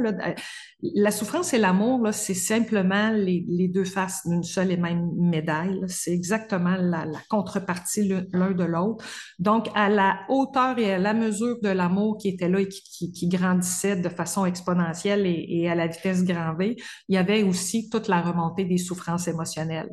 La 0.82 1.10
souffrance 1.10 1.52
et 1.52 1.58
l'amour, 1.58 2.08
c'est 2.12 2.34
simplement 2.34 3.10
les, 3.10 3.68
deux 3.68 3.84
faces 3.84 4.26
d'une 4.26 4.42
seule 4.42 4.72
et 4.72 4.76
même 4.76 5.10
médaille. 5.18 5.80
C'est 5.88 6.12
exactement 6.12 6.76
la 6.78 7.06
contrepartie 7.28 8.05
l'un 8.32 8.52
de 8.52 8.64
l'autre. 8.64 9.04
Donc, 9.38 9.68
à 9.74 9.88
la 9.88 10.20
hauteur 10.28 10.78
et 10.78 10.94
à 10.94 10.98
la 10.98 11.14
mesure 11.14 11.56
de 11.62 11.68
l'amour 11.68 12.18
qui 12.18 12.28
était 12.28 12.48
là 12.48 12.60
et 12.60 12.68
qui, 12.68 13.28
grandissait 13.28 13.96
de 13.96 14.08
façon 14.08 14.46
exponentielle 14.46 15.26
et, 15.26 15.68
à 15.68 15.74
la 15.74 15.86
vitesse 15.86 16.24
grand 16.24 16.54
V, 16.54 16.76
il 17.08 17.14
y 17.14 17.18
avait 17.18 17.42
aussi 17.42 17.88
toute 17.90 18.08
la 18.08 18.20
remontée 18.20 18.64
des 18.64 18.78
souffrances 18.78 19.28
émotionnelles. 19.28 19.90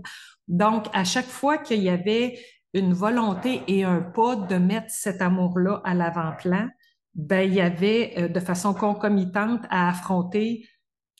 Donc, 0.48 0.86
à 0.94 1.04
chaque 1.04 1.28
fois 1.28 1.58
qu'il 1.58 1.82
y 1.82 1.90
avait 1.90 2.38
une 2.74 2.94
volonté 2.94 3.62
et 3.68 3.84
un 3.84 4.02
pas 4.02 4.36
de 4.36 4.56
mettre 4.56 4.90
cet 4.90 5.22
amour-là 5.22 5.82
à 5.84 5.94
l'avant-plan, 5.94 6.68
ben, 7.16 7.48
il 7.48 7.54
y 7.54 7.62
avait 7.62 8.14
euh, 8.18 8.28
de 8.28 8.40
façon 8.40 8.74
concomitante 8.74 9.62
à 9.70 9.90
affronter 9.90 10.66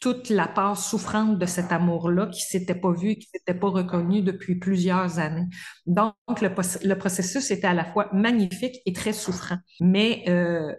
toute 0.04 0.30
la 0.30 0.50
part 0.50 0.78
souffrante 0.78 1.40
de 1.40 1.46
cet 1.46 1.72
amour-là 1.72 2.28
qui 2.28 2.42
s'était 2.42 2.76
pas 2.76 2.92
vu, 2.92 3.16
qui 3.16 3.30
s'était 3.34 3.58
pas 3.58 3.70
reconnu 3.70 4.22
depuis 4.22 4.56
plusieurs 4.56 5.18
années. 5.18 5.48
Donc, 5.86 6.42
le, 6.42 6.94
processus 6.96 7.52
était 7.52 7.68
à 7.68 7.74
la 7.74 7.86
fois 7.86 8.10
magnifique 8.12 8.82
et 8.86 8.92
très 8.92 9.14
souffrant. 9.14 9.60
Mais 9.80 10.26
euh, 10.28 10.76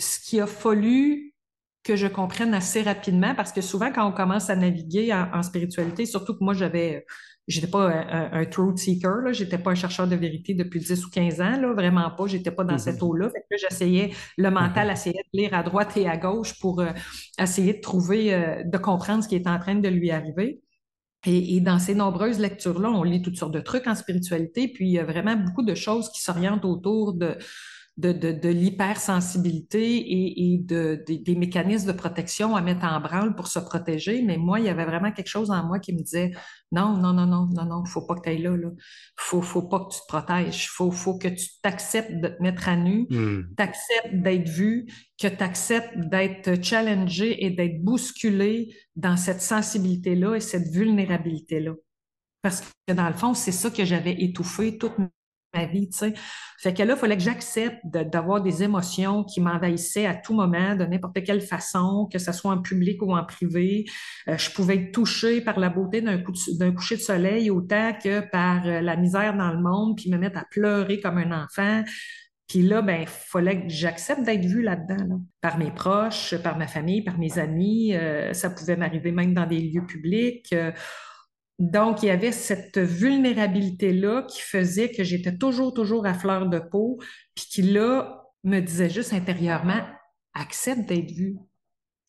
ce 0.00 0.18
qui 0.18 0.40
a 0.40 0.48
fallu 0.48 1.35
que 1.86 1.96
je 1.96 2.06
comprenne 2.06 2.52
assez 2.52 2.82
rapidement, 2.82 3.34
parce 3.34 3.52
que 3.52 3.60
souvent, 3.60 3.92
quand 3.92 4.06
on 4.06 4.12
commence 4.12 4.50
à 4.50 4.56
naviguer 4.56 5.12
en, 5.12 5.28
en 5.32 5.42
spiritualité, 5.42 6.04
surtout 6.04 6.34
que 6.34 6.42
moi, 6.42 6.52
j'avais 6.52 7.06
j'étais 7.48 7.68
pas 7.68 7.88
un, 7.88 8.32
un, 8.32 8.44
truth 8.44 8.78
seeker, 8.78 9.18
là, 9.22 9.32
j'étais 9.32 9.58
pas 9.58 9.70
un 9.70 9.74
chercheur 9.76 10.08
de 10.08 10.16
vérité 10.16 10.54
depuis 10.54 10.80
10 10.80 11.04
ou 11.06 11.10
15 11.10 11.40
ans, 11.40 11.60
là, 11.60 11.72
vraiment 11.74 12.10
pas, 12.10 12.26
j'étais 12.26 12.50
pas 12.50 12.64
dans 12.64 12.74
mm-hmm. 12.74 12.78
cette 12.78 13.02
eau-là. 13.02 13.30
Fait 13.30 13.44
que 13.48 13.56
j'essayais, 13.56 14.12
le 14.36 14.50
mental 14.50 14.88
mm-hmm. 14.88 14.92
essayait 14.92 15.24
de 15.32 15.38
lire 15.38 15.54
à 15.54 15.62
droite 15.62 15.96
et 15.96 16.08
à 16.08 16.16
gauche 16.16 16.58
pour 16.58 16.80
euh, 16.80 16.90
essayer 17.38 17.74
de 17.74 17.80
trouver, 17.80 18.34
euh, 18.34 18.64
de 18.64 18.78
comprendre 18.78 19.22
ce 19.22 19.28
qui 19.28 19.36
est 19.36 19.46
en 19.46 19.58
train 19.58 19.76
de 19.76 19.88
lui 19.88 20.10
arriver. 20.10 20.60
Et, 21.24 21.56
et 21.56 21.60
dans 21.60 21.78
ces 21.78 21.94
nombreuses 21.94 22.40
lectures-là, 22.40 22.90
on 22.90 23.02
lit 23.02 23.22
toutes 23.22 23.36
sortes 23.36 23.54
de 23.54 23.60
trucs 23.60 23.86
en 23.86 23.94
spiritualité, 23.94 24.68
puis 24.68 24.86
il 24.86 24.92
y 24.92 24.98
a 24.98 25.04
vraiment 25.04 25.36
beaucoup 25.36 25.62
de 25.62 25.74
choses 25.74 26.10
qui 26.10 26.20
s'orientent 26.20 26.64
autour 26.64 27.14
de 27.14 27.36
de, 27.96 28.12
de, 28.12 28.32
de 28.32 28.48
l'hypersensibilité 28.50 29.96
et, 29.96 30.52
et 30.52 30.58
de, 30.58 31.02
des 31.06 31.34
mécanismes 31.34 31.86
de 31.86 31.96
protection 31.96 32.54
à 32.54 32.60
mettre 32.60 32.84
en 32.84 33.00
branle 33.00 33.34
pour 33.34 33.46
se 33.46 33.58
protéger. 33.58 34.22
Mais 34.22 34.36
moi, 34.36 34.60
il 34.60 34.66
y 34.66 34.68
avait 34.68 34.84
vraiment 34.84 35.12
quelque 35.12 35.28
chose 35.28 35.50
en 35.50 35.64
moi 35.66 35.78
qui 35.78 35.94
me 35.94 36.02
disait 36.02 36.32
non, 36.72 36.98
non, 36.98 37.14
non, 37.14 37.26
non, 37.26 37.46
non, 37.46 37.64
non, 37.64 37.84
faut 37.86 38.04
pas 38.06 38.16
que 38.16 38.22
tu 38.22 38.28
ailles 38.28 38.42
là, 38.42 38.56
là. 38.56 38.68
Faut, 39.16 39.40
faut 39.40 39.62
pas 39.62 39.80
que 39.80 39.94
tu 39.94 40.00
te 40.00 40.06
protèges. 40.08 40.68
Faut, 40.70 40.90
faut 40.90 41.16
que 41.16 41.28
tu 41.28 41.46
t'acceptes 41.62 42.20
de 42.20 42.28
te 42.28 42.42
mettre 42.42 42.68
à 42.68 42.76
nu, 42.76 43.06
hmm. 43.08 43.54
t'acceptes 43.56 44.14
d'être 44.14 44.48
vu, 44.48 44.86
que 45.18 45.28
tu 45.28 45.42
acceptes 45.42 45.96
d'être 45.96 46.62
challengé 46.62 47.46
et 47.46 47.50
d'être 47.50 47.82
bousculé 47.82 48.74
dans 48.94 49.16
cette 49.16 49.40
sensibilité-là 49.40 50.34
et 50.34 50.40
cette 50.40 50.68
vulnérabilité-là. 50.68 51.72
Parce 52.42 52.62
que 52.86 52.92
dans 52.92 53.08
le 53.08 53.14
fond, 53.14 53.32
c'est 53.32 53.52
ça 53.52 53.70
que 53.70 53.84
j'avais 53.84 54.22
étouffé 54.22 54.76
toute 54.76 54.98
vie, 55.64 55.88
tu 55.88 55.98
sais. 55.98 56.14
Fait 56.58 56.72
que 56.72 56.82
là, 56.82 56.94
il 56.94 56.98
fallait 56.98 57.16
que 57.16 57.22
j'accepte 57.22 57.78
d'avoir 57.84 58.42
des 58.42 58.62
émotions 58.62 59.24
qui 59.24 59.40
m'envahissaient 59.40 60.06
à 60.06 60.14
tout 60.14 60.34
moment, 60.34 60.74
de 60.74 60.84
n'importe 60.84 61.22
quelle 61.22 61.40
façon, 61.40 62.08
que 62.10 62.18
ce 62.18 62.32
soit 62.32 62.52
en 62.52 62.62
public 62.62 63.02
ou 63.02 63.14
en 63.14 63.24
privé. 63.24 63.84
Euh, 64.28 64.38
je 64.38 64.50
pouvais 64.50 64.76
être 64.76 64.92
touchée 64.92 65.40
par 65.40 65.58
la 65.58 65.68
beauté 65.68 66.00
d'un 66.00 66.72
coucher 66.72 66.96
de 66.96 67.00
soleil 67.00 67.50
autant 67.50 67.92
que 67.92 68.20
par 68.30 68.66
euh, 68.66 68.80
la 68.80 68.96
misère 68.96 69.36
dans 69.36 69.52
le 69.52 69.60
monde, 69.60 69.96
puis 69.96 70.10
me 70.10 70.18
mettre 70.18 70.38
à 70.38 70.44
pleurer 70.50 71.00
comme 71.00 71.18
un 71.18 71.44
enfant. 71.44 71.84
Puis 72.48 72.62
là, 72.62 72.80
ben, 72.80 73.00
il 73.02 73.08
fallait 73.08 73.62
que 73.62 73.68
j'accepte 73.68 74.22
d'être 74.22 74.44
vue 74.44 74.62
là-dedans, 74.62 75.20
par 75.40 75.58
mes 75.58 75.72
proches, 75.72 76.36
par 76.42 76.56
ma 76.56 76.68
famille, 76.68 77.02
par 77.02 77.18
mes 77.18 77.38
amis. 77.38 77.94
Euh, 77.94 78.32
ça 78.32 78.50
pouvait 78.50 78.76
m'arriver 78.76 79.10
même 79.10 79.34
dans 79.34 79.46
des 79.46 79.58
lieux 79.58 79.84
publics. 79.84 80.54
Donc, 81.58 82.02
il 82.02 82.06
y 82.06 82.10
avait 82.10 82.32
cette 82.32 82.78
vulnérabilité-là 82.78 84.26
qui 84.28 84.42
faisait 84.42 84.90
que 84.90 85.04
j'étais 85.04 85.36
toujours, 85.36 85.72
toujours 85.72 86.06
à 86.06 86.12
fleur 86.12 86.48
de 86.48 86.58
peau, 86.58 86.98
puis 87.34 87.46
qui, 87.50 87.62
là, 87.62 88.24
me 88.44 88.60
disait 88.60 88.90
juste 88.90 89.14
intérieurement, 89.14 89.80
accepte 90.34 90.86
d'être 90.86 91.10
vu, 91.10 91.36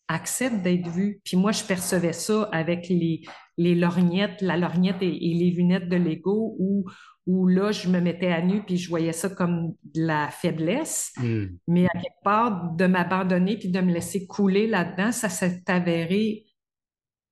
accepte 0.09 0.61
d'être 0.61 0.89
vu. 0.89 1.21
Puis 1.23 1.37
moi, 1.37 1.51
je 1.51 1.63
percevais 1.63 2.13
ça 2.13 2.43
avec 2.51 2.89
les, 2.89 3.21
les 3.57 3.73
lorgnettes, 3.73 4.41
la 4.41 4.57
lorgnette 4.57 5.01
et, 5.01 5.11
les 5.11 5.51
lunettes 5.51 5.87
de 5.87 5.95
l'ego, 5.95 6.55
où, 6.59 6.85
où 7.25 7.47
là, 7.47 7.71
je 7.71 7.87
me 7.87 8.01
mettais 8.01 8.31
à 8.31 8.41
nu, 8.41 8.63
puis 8.63 8.77
je 8.77 8.89
voyais 8.89 9.13
ça 9.13 9.29
comme 9.29 9.73
de 9.95 10.05
la 10.05 10.29
faiblesse. 10.29 11.13
Hmm. 11.17 11.45
Mais 11.67 11.85
à 11.85 11.99
quelque 11.99 12.23
part, 12.23 12.73
de 12.75 12.85
m'abandonner 12.85 13.57
puis 13.57 13.69
de 13.69 13.79
me 13.79 13.93
laisser 13.93 14.27
couler 14.27 14.67
là-dedans, 14.67 15.13
ça 15.13 15.29
s'est 15.29 15.63
avéré 15.67 16.46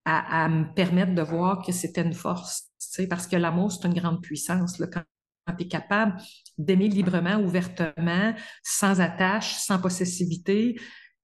à, 0.05 0.47
me 0.49 0.71
permettre 0.73 1.15
de 1.15 1.21
voir 1.21 1.65
que 1.65 1.71
c'était 1.71 2.03
une 2.03 2.13
force, 2.13 2.69
parce 3.09 3.27
que 3.27 3.35
l'amour, 3.35 3.71
c'est 3.71 3.87
une 3.87 3.93
grande 3.93 4.21
puissance. 4.21 4.79
Là, 4.79 4.87
quand, 4.87 5.01
tu 5.57 5.63
es 5.63 5.67
capable 5.67 6.15
d'aimer 6.57 6.87
librement, 6.87 7.37
ouvertement, 7.37 8.33
sans 8.63 9.01
attache, 9.01 9.55
sans 9.57 9.79
possessivité, 9.79 10.75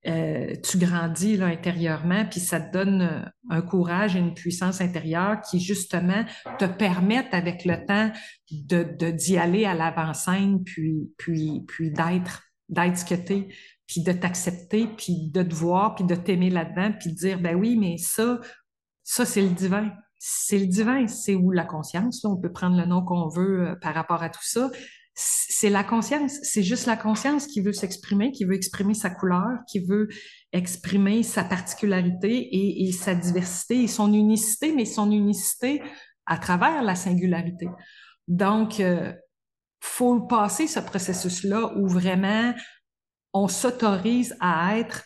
euh, 0.07 0.55
tu 0.63 0.79
grandis 0.79 1.37
là, 1.37 1.45
intérieurement, 1.45 2.25
puis 2.25 2.39
ça 2.39 2.59
te 2.59 2.71
donne 2.73 3.31
un 3.51 3.61
courage 3.61 4.15
et 4.15 4.19
une 4.19 4.33
puissance 4.33 4.81
intérieure 4.81 5.41
qui, 5.41 5.59
justement, 5.59 6.25
te 6.57 6.65
permettent 6.65 7.33
avec 7.33 7.65
le 7.65 7.85
temps 7.85 8.11
de, 8.51 9.11
d'y 9.11 9.37
aller 9.37 9.65
à 9.65 9.75
l'avant-scène, 9.75 10.63
puis, 10.63 11.11
puis, 11.17 11.63
puis 11.67 11.91
d'être, 11.91 12.43
d'être 12.69 12.97
ce 12.97 13.05
que 13.05 13.15
tu 13.15 13.33
es, 13.33 13.47
puis 13.85 14.01
de 14.01 14.11
t'accepter, 14.11 14.87
puis 14.87 15.29
de 15.29 15.43
te 15.43 15.53
voir, 15.53 15.93
puis 15.93 16.05
de 16.05 16.15
t'aimer 16.15 16.49
là-dedans, 16.49 16.93
puis 16.99 17.11
de 17.11 17.15
dire, 17.15 17.39
ben 17.39 17.55
oui, 17.55 17.75
mais 17.77 17.97
ça, 17.97 18.39
ça, 19.03 19.25
c'est 19.25 19.41
le 19.41 19.49
divin. 19.49 19.91
C'est 20.19 20.59
le 20.59 20.67
divin, 20.67 21.07
c'est 21.07 21.35
où 21.35 21.51
la 21.51 21.65
conscience, 21.65 22.23
on 22.25 22.37
peut 22.37 22.51
prendre 22.51 22.77
le 22.77 22.85
nom 22.85 23.03
qu'on 23.03 23.27
veut 23.27 23.69
euh, 23.69 23.75
par 23.75 23.95
rapport 23.95 24.21
à 24.21 24.29
tout 24.29 24.43
ça. 24.43 24.69
C'est 25.13 25.69
la 25.69 25.83
conscience, 25.83 26.33
c'est 26.43 26.63
juste 26.63 26.85
la 26.85 26.95
conscience 26.95 27.45
qui 27.45 27.59
veut 27.59 27.73
s'exprimer, 27.73 28.31
qui 28.31 28.45
veut 28.45 28.53
exprimer 28.53 28.93
sa 28.93 29.09
couleur, 29.09 29.47
qui 29.69 29.79
veut 29.79 30.07
exprimer 30.53 31.21
sa 31.21 31.43
particularité 31.43 32.47
et, 32.85 32.91
sa 32.93 33.13
diversité 33.13 33.83
et 33.83 33.87
son 33.87 34.13
unicité, 34.13 34.73
mais 34.73 34.85
son 34.85 35.11
unicité 35.11 35.83
à 36.25 36.37
travers 36.37 36.81
la 36.81 36.95
singularité. 36.95 37.67
Donc, 38.27 38.79
euh, 38.79 39.11
faut 39.81 40.21
passer 40.21 40.67
ce 40.67 40.79
processus-là 40.79 41.73
où 41.75 41.87
vraiment 41.87 42.53
on 43.33 43.47
s'autorise 43.47 44.35
à 44.39 44.77
être 44.77 45.03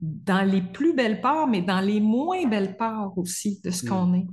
dans 0.00 0.42
les 0.48 0.62
plus 0.62 0.94
belles 0.94 1.20
parts, 1.20 1.46
mais 1.46 1.62
dans 1.62 1.80
les 1.80 2.00
moins 2.00 2.46
belles 2.46 2.76
parts 2.76 3.16
aussi 3.16 3.60
de 3.64 3.70
ce 3.70 3.84
qu'on 3.84 4.06
mm. 4.06 4.14
est. 4.16 4.26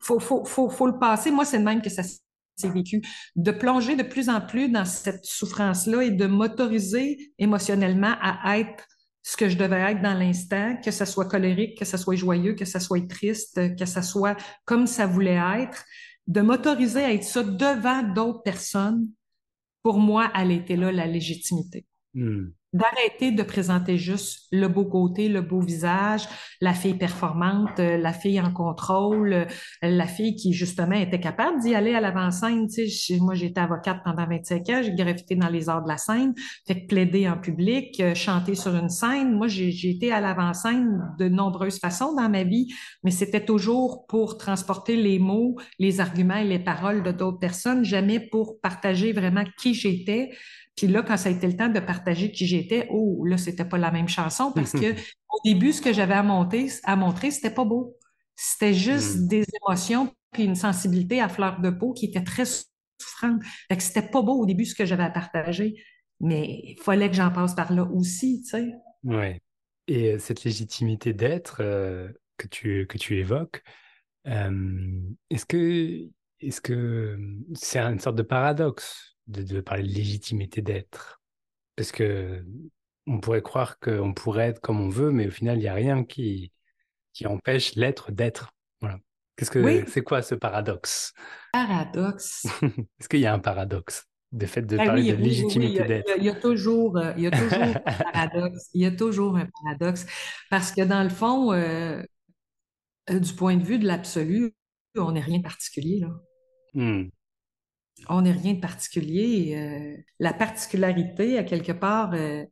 Faut, 0.00 0.20
faut, 0.20 0.44
faut, 0.44 0.68
faut 0.68 0.86
le 0.86 0.98
passer. 0.98 1.30
Moi, 1.30 1.44
c'est 1.44 1.58
de 1.58 1.64
même 1.64 1.80
que 1.80 1.88
ça 1.88 2.02
s'est 2.02 2.68
vécu. 2.68 3.02
De 3.36 3.50
plonger 3.50 3.96
de 3.96 4.02
plus 4.02 4.28
en 4.28 4.40
plus 4.40 4.68
dans 4.68 4.84
cette 4.84 5.24
souffrance-là 5.24 6.02
et 6.02 6.10
de 6.10 6.26
m'autoriser 6.26 7.32
émotionnellement 7.38 8.14
à 8.20 8.58
être 8.58 8.84
ce 9.22 9.38
que 9.38 9.48
je 9.48 9.56
devais 9.56 9.80
être 9.80 10.02
dans 10.02 10.12
l'instant, 10.12 10.76
que 10.84 10.90
ça 10.90 11.06
soit 11.06 11.24
colérique, 11.24 11.78
que 11.78 11.86
ça 11.86 11.96
soit 11.96 12.14
joyeux, 12.14 12.54
que 12.54 12.66
ça 12.66 12.78
soit 12.78 13.08
triste, 13.08 13.74
que 13.74 13.86
ça 13.86 14.02
soit 14.02 14.36
comme 14.66 14.86
ça 14.86 15.06
voulait 15.06 15.40
être, 15.60 15.82
de 16.26 16.42
m'autoriser 16.42 17.02
à 17.02 17.12
être 17.12 17.24
ça 17.24 17.42
devant 17.42 18.02
d'autres 18.02 18.42
personnes, 18.42 19.08
pour 19.82 19.98
moi, 19.98 20.30
elle 20.34 20.50
était 20.50 20.76
là 20.76 20.92
la 20.92 21.06
légitimité. 21.06 21.86
Mm 22.14 22.52
d'arrêter 22.74 23.30
de 23.30 23.42
présenter 23.44 23.96
juste 23.96 24.48
le 24.50 24.66
beau 24.66 24.84
côté, 24.84 25.28
le 25.28 25.40
beau 25.40 25.60
visage, 25.60 26.28
la 26.60 26.74
fille 26.74 26.98
performante, 26.98 27.78
euh, 27.78 27.96
la 27.96 28.12
fille 28.12 28.40
en 28.40 28.52
contrôle, 28.52 29.32
euh, 29.32 29.46
la 29.80 30.08
fille 30.08 30.34
qui 30.34 30.52
justement 30.52 30.96
était 30.96 31.20
capable 31.20 31.60
d'y 31.60 31.74
aller 31.74 31.94
à 31.94 32.00
l'avant-scène. 32.00 32.66
Moi, 33.20 33.34
j'étais 33.34 33.60
avocate 33.60 33.98
pendant 34.04 34.26
25 34.26 34.68
ans, 34.70 34.82
j'ai 34.82 34.92
graffité 34.92 35.36
dans 35.36 35.48
les 35.48 35.68
arts 35.68 35.84
de 35.84 35.88
la 35.88 35.98
scène, 35.98 36.34
fait 36.66 36.86
plaider 36.88 37.28
en 37.28 37.38
public, 37.38 38.00
euh, 38.00 38.14
chanter 38.14 38.56
sur 38.56 38.74
une 38.74 38.88
scène. 38.88 39.36
Moi, 39.36 39.46
j'ai 39.46 39.90
été 39.90 40.10
à 40.10 40.20
l'avant-scène 40.20 41.00
de 41.20 41.28
nombreuses 41.28 41.78
façons 41.78 42.12
dans 42.16 42.28
ma 42.28 42.42
vie, 42.42 42.74
mais 43.04 43.12
c'était 43.12 43.44
toujours 43.44 44.04
pour 44.08 44.36
transporter 44.36 44.96
les 44.96 45.20
mots, 45.20 45.54
les 45.78 46.00
arguments 46.00 46.38
et 46.38 46.44
les 46.44 46.58
paroles 46.58 47.04
de 47.04 47.12
d'autres 47.12 47.38
personnes, 47.38 47.84
jamais 47.84 48.18
pour 48.18 48.60
partager 48.60 49.12
vraiment 49.12 49.44
qui 49.58 49.74
j'étais. 49.74 50.32
Puis 50.76 50.88
là, 50.88 51.02
quand 51.02 51.16
ça 51.16 51.28
a 51.28 51.32
été 51.32 51.46
le 51.46 51.56
temps 51.56 51.68
de 51.68 51.80
partager 51.80 52.32
qui 52.32 52.46
j'étais, 52.46 52.88
oh, 52.90 53.24
là, 53.24 53.36
c'était 53.36 53.64
pas 53.64 53.78
la 53.78 53.90
même 53.90 54.08
chanson 54.08 54.52
parce 54.52 54.72
que 54.72 54.92
au 55.32 55.38
début, 55.44 55.72
ce 55.72 55.80
que 55.80 55.92
j'avais 55.92 56.14
à, 56.14 56.22
monter, 56.22 56.68
à 56.84 56.96
montrer, 56.96 57.30
c'était 57.30 57.54
pas 57.54 57.64
beau. 57.64 57.96
C'était 58.36 58.74
juste 58.74 59.18
hmm. 59.18 59.28
des 59.28 59.44
émotions 59.62 60.12
puis 60.32 60.44
une 60.44 60.56
sensibilité 60.56 61.20
à 61.20 61.28
fleur 61.28 61.60
de 61.60 61.70
peau 61.70 61.92
qui 61.92 62.06
était 62.06 62.24
très 62.24 62.44
souffrante. 62.44 63.40
Fait 63.68 63.76
que 63.76 63.82
c'était 63.82 64.08
pas 64.08 64.20
beau 64.20 64.40
au 64.40 64.46
début 64.46 64.64
ce 64.64 64.74
que 64.74 64.84
j'avais 64.84 65.04
à 65.04 65.10
partager. 65.10 65.76
Mais 66.20 66.60
il 66.64 66.76
fallait 66.82 67.08
que 67.08 67.16
j'en 67.16 67.30
passe 67.30 67.54
par 67.54 67.72
là 67.72 67.84
aussi, 67.84 68.42
tu 68.42 68.50
sais. 68.50 68.72
Ouais. 69.04 69.40
Et 69.86 70.12
euh, 70.12 70.18
cette 70.18 70.44
légitimité 70.44 71.12
d'être 71.12 71.58
euh, 71.60 72.08
que, 72.36 72.48
tu, 72.48 72.86
que 72.86 72.98
tu 72.98 73.18
évoques, 73.18 73.62
euh, 74.26 75.00
est-ce 75.30 75.46
que 75.46 76.08
est-ce 76.40 76.60
que 76.60 77.18
c'est 77.54 77.78
une 77.78 78.00
sorte 78.00 78.16
de 78.16 78.22
paradoxe 78.22 79.13
de, 79.26 79.60
parler 79.60 79.82
de 79.82 79.94
légitimité 79.94 80.62
d'être. 80.62 81.20
Parce 81.76 81.92
que 81.92 82.44
on 83.06 83.20
pourrait 83.20 83.42
croire 83.42 83.78
qu'on 83.78 84.14
pourrait 84.14 84.48
être 84.48 84.60
comme 84.60 84.80
on 84.80 84.88
veut, 84.88 85.10
mais 85.10 85.26
au 85.26 85.30
final, 85.30 85.58
il 85.58 85.62
n'y 85.62 85.68
a 85.68 85.74
rien 85.74 86.04
qui, 86.04 86.52
qui 87.12 87.26
empêche 87.26 87.74
l'être 87.74 88.12
d'être. 88.12 88.50
Voilà. 88.80 88.98
Qu'est-ce 89.36 89.50
que 89.50 89.84
c'est 89.88 90.02
quoi 90.02 90.22
ce 90.22 90.34
paradoxe? 90.34 91.12
Paradoxe. 91.52 92.46
Est-ce 93.00 93.08
qu'il 93.08 93.20
y 93.20 93.26
a 93.26 93.34
un 93.34 93.40
paradoxe? 93.40 94.06
De 94.32 94.46
fait 94.46 94.62
de 94.62 94.76
ben 94.76 94.86
parler 94.86 95.12
de 95.12 95.22
légitimité 95.22 95.84
d'être 95.84 96.10
il, 96.16 96.24
y 96.24 96.28
a 96.28 96.34
toujours, 96.34 97.00
il 97.16 97.22
y 97.22 97.26
a 97.28 97.30
toujours 97.30 97.62
un 97.62 97.72
paradoxe. 98.12 98.68
Il 98.74 98.82
y 98.82 98.86
a 98.86 98.90
toujours 98.90 99.36
un 99.36 99.46
paradoxe 99.62 100.06
parce 100.50 100.72
que 100.72 100.80
dans 100.80 101.04
le 101.04 101.08
fond, 101.08 101.52
euh, 101.52 102.02
euh, 103.10 103.20
du 103.20 103.32
point 103.32 103.56
de 103.56 103.62
vue 103.62 103.78
de 103.78 103.86
l'absolu, 103.86 104.52
on 104.96 105.12
n'est 105.12 105.20
rien 105.20 105.38
de 105.38 105.44
particulier 105.44 106.00
là. 106.00 106.08
Hmm 106.72 107.10
on 108.08 108.22
n'est 108.22 108.32
rien 108.32 108.54
de 108.54 108.60
particulier. 108.60 109.54
Euh, 109.56 110.02
la 110.18 110.32
particularité, 110.32 111.38
à 111.38 111.44
quelque 111.44 111.72
part, 111.72 112.14
euh, 112.14 112.44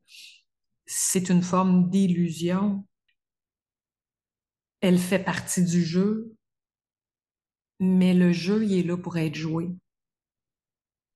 c'est 0.86 1.28
une 1.28 1.42
forme 1.42 1.90
d'illusion. 1.90 2.86
Elle 4.80 4.98
fait 4.98 5.22
partie 5.22 5.64
du 5.64 5.82
jeu, 5.82 6.34
mais 7.78 8.14
le 8.14 8.32
jeu, 8.32 8.64
il 8.64 8.78
est 8.78 8.82
là 8.82 8.96
pour 8.96 9.16
être 9.16 9.34
joué. 9.34 9.70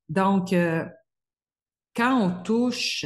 Donc, 0.09 0.53
euh, 0.53 0.85
quand 1.95 2.21
on 2.21 2.43
touche 2.43 3.05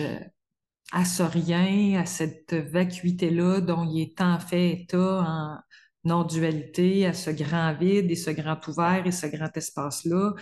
à 0.93 1.05
ce 1.05 1.23
rien, 1.23 2.01
à 2.01 2.07
cette 2.07 2.55
vacuité-là 2.55 3.61
dont 3.61 3.85
il 3.85 4.03
est 4.03 4.21
en 4.21 4.39
fait 4.39 4.71
état 4.71 5.23
en 5.23 5.59
non-dualité, 6.05 7.07
à 7.07 7.13
ce 7.13 7.31
grand 7.31 7.75
vide 7.75 8.11
et 8.11 8.17
ce 8.17 8.31
grand 8.31 8.67
ouvert 8.69 9.07
et 9.07 9.13
ce 9.13 9.27
grand 9.27 9.55
espace-là, 9.57 10.35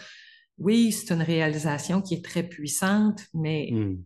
oui, 0.58 0.92
c'est 0.92 1.14
une 1.14 1.22
réalisation 1.22 2.02
qui 2.02 2.14
est 2.14 2.24
très 2.24 2.42
puissante, 2.42 3.24
mais 3.34 3.70
hmm. 3.72 4.02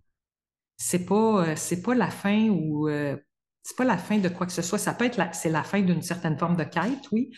c'est 0.77 1.07
pas 1.07 1.49
euh, 1.49 1.57
c'est 1.57 1.83
pas 1.83 1.95
la 1.95 2.11
fin 2.11 2.49
ou 2.49 2.89
euh, 2.89 3.17
c'est 3.63 3.77
pas 3.77 3.85
la 3.85 3.99
fin 3.99 4.19
de 4.19 4.29
quoi 4.29 4.47
que 4.47 4.53
ce 4.53 4.63
soit. 4.63 4.79
Ça 4.79 4.95
peut 4.95 5.05
être 5.05 5.17
la, 5.17 5.33
c'est 5.33 5.51
la 5.51 5.63
fin 5.63 5.81
d'une 5.81 6.03
certaine 6.03 6.39
forme 6.39 6.57
de 6.57 6.65
quête, 6.65 7.11
oui. 7.13 7.31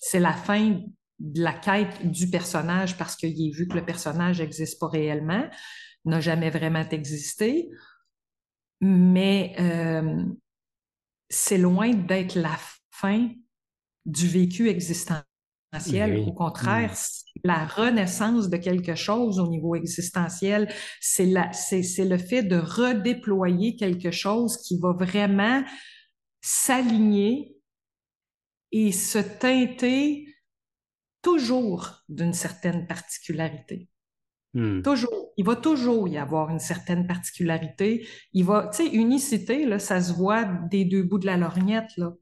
C'est 0.00 0.20
la 0.20 0.32
fin 0.32 0.80
de 1.18 1.42
la 1.42 1.52
quête 1.52 2.10
du 2.10 2.30
personnage 2.30 2.96
parce 2.96 3.16
qu'il 3.16 3.30
est 3.30 3.54
vu 3.54 3.68
que 3.68 3.74
le 3.74 3.84
personnage 3.84 4.40
n'existe 4.40 4.80
pas 4.80 4.88
réellement, 4.88 5.48
n'a 6.04 6.20
jamais 6.20 6.50
vraiment 6.50 6.88
existé. 6.90 7.68
Mais 8.80 9.54
euh, 9.60 10.24
c'est 11.28 11.58
loin 11.58 11.90
d'être 11.90 12.34
la 12.34 12.58
fin 12.90 13.28
du 14.04 14.26
vécu 14.26 14.68
existant 14.68 15.22
au 15.74 16.32
contraire, 16.32 16.92
mm. 16.92 17.31
La 17.44 17.66
renaissance 17.66 18.48
de 18.48 18.56
quelque 18.56 18.94
chose 18.94 19.38
au 19.38 19.48
niveau 19.48 19.74
existentiel. 19.74 20.72
C'est 21.00 21.24
le 21.26 22.18
fait 22.18 22.42
de 22.42 22.56
redéployer 22.56 23.76
quelque 23.76 24.10
chose 24.10 24.58
qui 24.58 24.78
va 24.78 24.92
vraiment 24.92 25.62
s'aligner 26.40 27.56
et 28.72 28.92
se 28.92 29.18
teinter 29.18 30.26
toujours 31.20 32.02
d'une 32.08 32.32
certaine 32.32 32.86
particularité. 32.86 33.88
Hmm. 34.54 34.82
Toujours. 34.82 35.32
Il 35.38 35.46
va 35.46 35.56
toujours 35.56 36.08
y 36.08 36.18
avoir 36.18 36.50
une 36.50 36.58
certaine 36.58 37.06
particularité. 37.06 38.06
Il 38.34 38.44
va, 38.44 38.68
tu 38.70 38.84
sais, 38.84 38.90
unicité, 38.94 39.64
là, 39.64 39.78
ça 39.78 40.00
se 40.02 40.12
voit 40.12 40.44
des 40.70 40.84
deux 40.84 41.02
bouts 41.02 41.18
de 41.18 41.24
la 41.24 41.38
lorgnette, 41.38 41.88
là, 41.96 42.12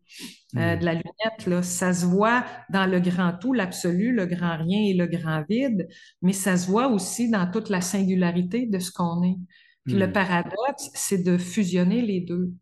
euh, 0.56 0.76
hmm. 0.76 0.78
de 0.78 0.84
la 0.84 0.94
lunette, 0.94 1.46
là. 1.46 1.62
Ça 1.62 1.92
se 1.92 2.06
voit 2.06 2.44
dans 2.72 2.86
le 2.86 3.00
grand 3.00 3.32
tout, 3.32 3.52
l'absolu, 3.52 4.12
le 4.12 4.26
grand 4.26 4.56
rien 4.58 4.80
et 4.80 4.94
le 4.94 5.06
grand 5.06 5.44
vide, 5.48 5.88
mais 6.22 6.32
ça 6.32 6.56
se 6.56 6.68
voit 6.68 6.86
aussi 6.88 7.30
dans 7.30 7.50
toute 7.50 7.68
la 7.68 7.80
singularité 7.80 8.66
de 8.66 8.78
ce 8.78 8.92
qu'on 8.92 9.24
est. 9.24 9.38
Puis 9.86 9.96
le 9.96 10.06
hmm. 10.06 10.12
paradoxe, 10.12 10.90
c'est 10.94 11.24
de 11.24 11.36
fusionner 11.36 12.02
les 12.02 12.20
deux. 12.20 12.52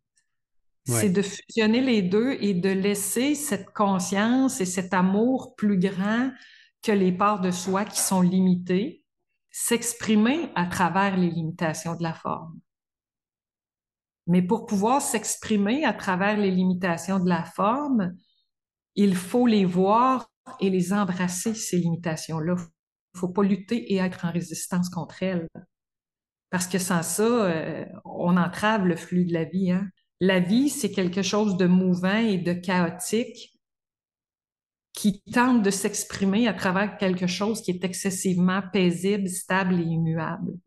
C'est 0.86 1.10
de 1.10 1.20
fusionner 1.20 1.82
les 1.82 2.00
deux 2.00 2.38
et 2.40 2.54
de 2.54 2.70
laisser 2.70 3.34
cette 3.34 3.74
conscience 3.74 4.62
et 4.62 4.64
cet 4.64 4.94
amour 4.94 5.54
plus 5.54 5.78
grand 5.78 6.30
que 6.82 6.92
les 6.92 7.12
parts 7.12 7.42
de 7.42 7.50
soi 7.50 7.84
qui 7.84 8.00
sont 8.00 8.22
limitées 8.22 9.02
s'exprimer 9.60 10.50
à 10.54 10.66
travers 10.66 11.16
les 11.16 11.30
limitations 11.30 11.96
de 11.96 12.02
la 12.04 12.14
forme. 12.14 12.60
Mais 14.28 14.40
pour 14.40 14.66
pouvoir 14.66 15.02
s'exprimer 15.02 15.84
à 15.84 15.92
travers 15.92 16.36
les 16.36 16.52
limitations 16.52 17.18
de 17.18 17.28
la 17.28 17.42
forme, 17.42 18.14
il 18.94 19.16
faut 19.16 19.48
les 19.48 19.64
voir 19.64 20.30
et 20.60 20.70
les 20.70 20.92
embrasser, 20.92 21.54
ces 21.54 21.76
limitations-là. 21.78 22.54
Il 22.56 23.16
ne 23.16 23.18
faut 23.18 23.32
pas 23.32 23.42
lutter 23.42 23.92
et 23.92 23.96
être 23.96 24.24
en 24.24 24.30
résistance 24.30 24.88
contre 24.90 25.24
elles. 25.24 25.48
Parce 26.50 26.68
que 26.68 26.78
sans 26.78 27.02
ça, 27.02 27.24
euh, 27.24 27.84
on 28.04 28.36
entrave 28.36 28.86
le 28.86 28.94
flux 28.94 29.24
de 29.24 29.32
la 29.32 29.44
vie. 29.44 29.72
Hein. 29.72 29.88
La 30.20 30.38
vie, 30.38 30.68
c'est 30.68 30.92
quelque 30.92 31.22
chose 31.22 31.56
de 31.56 31.66
mouvant 31.66 32.18
et 32.18 32.38
de 32.38 32.52
chaotique 32.52 33.57
qui 34.98 35.22
tente 35.32 35.62
de 35.62 35.70
s'exprimer 35.70 36.48
à 36.48 36.54
travers 36.54 36.96
quelque 36.96 37.28
chose 37.28 37.62
qui 37.62 37.70
est 37.70 37.84
excessivement 37.84 38.62
paisible, 38.72 39.28
stable 39.28 39.78
et 39.78 39.84
immuable. 39.84 40.58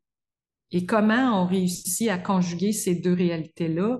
Et 0.71 0.85
comment 0.85 1.43
on 1.43 1.45
réussit 1.45 2.07
à 2.07 2.17
conjuguer 2.17 2.71
ces 2.71 2.95
deux 2.95 3.13
réalités-là? 3.13 3.99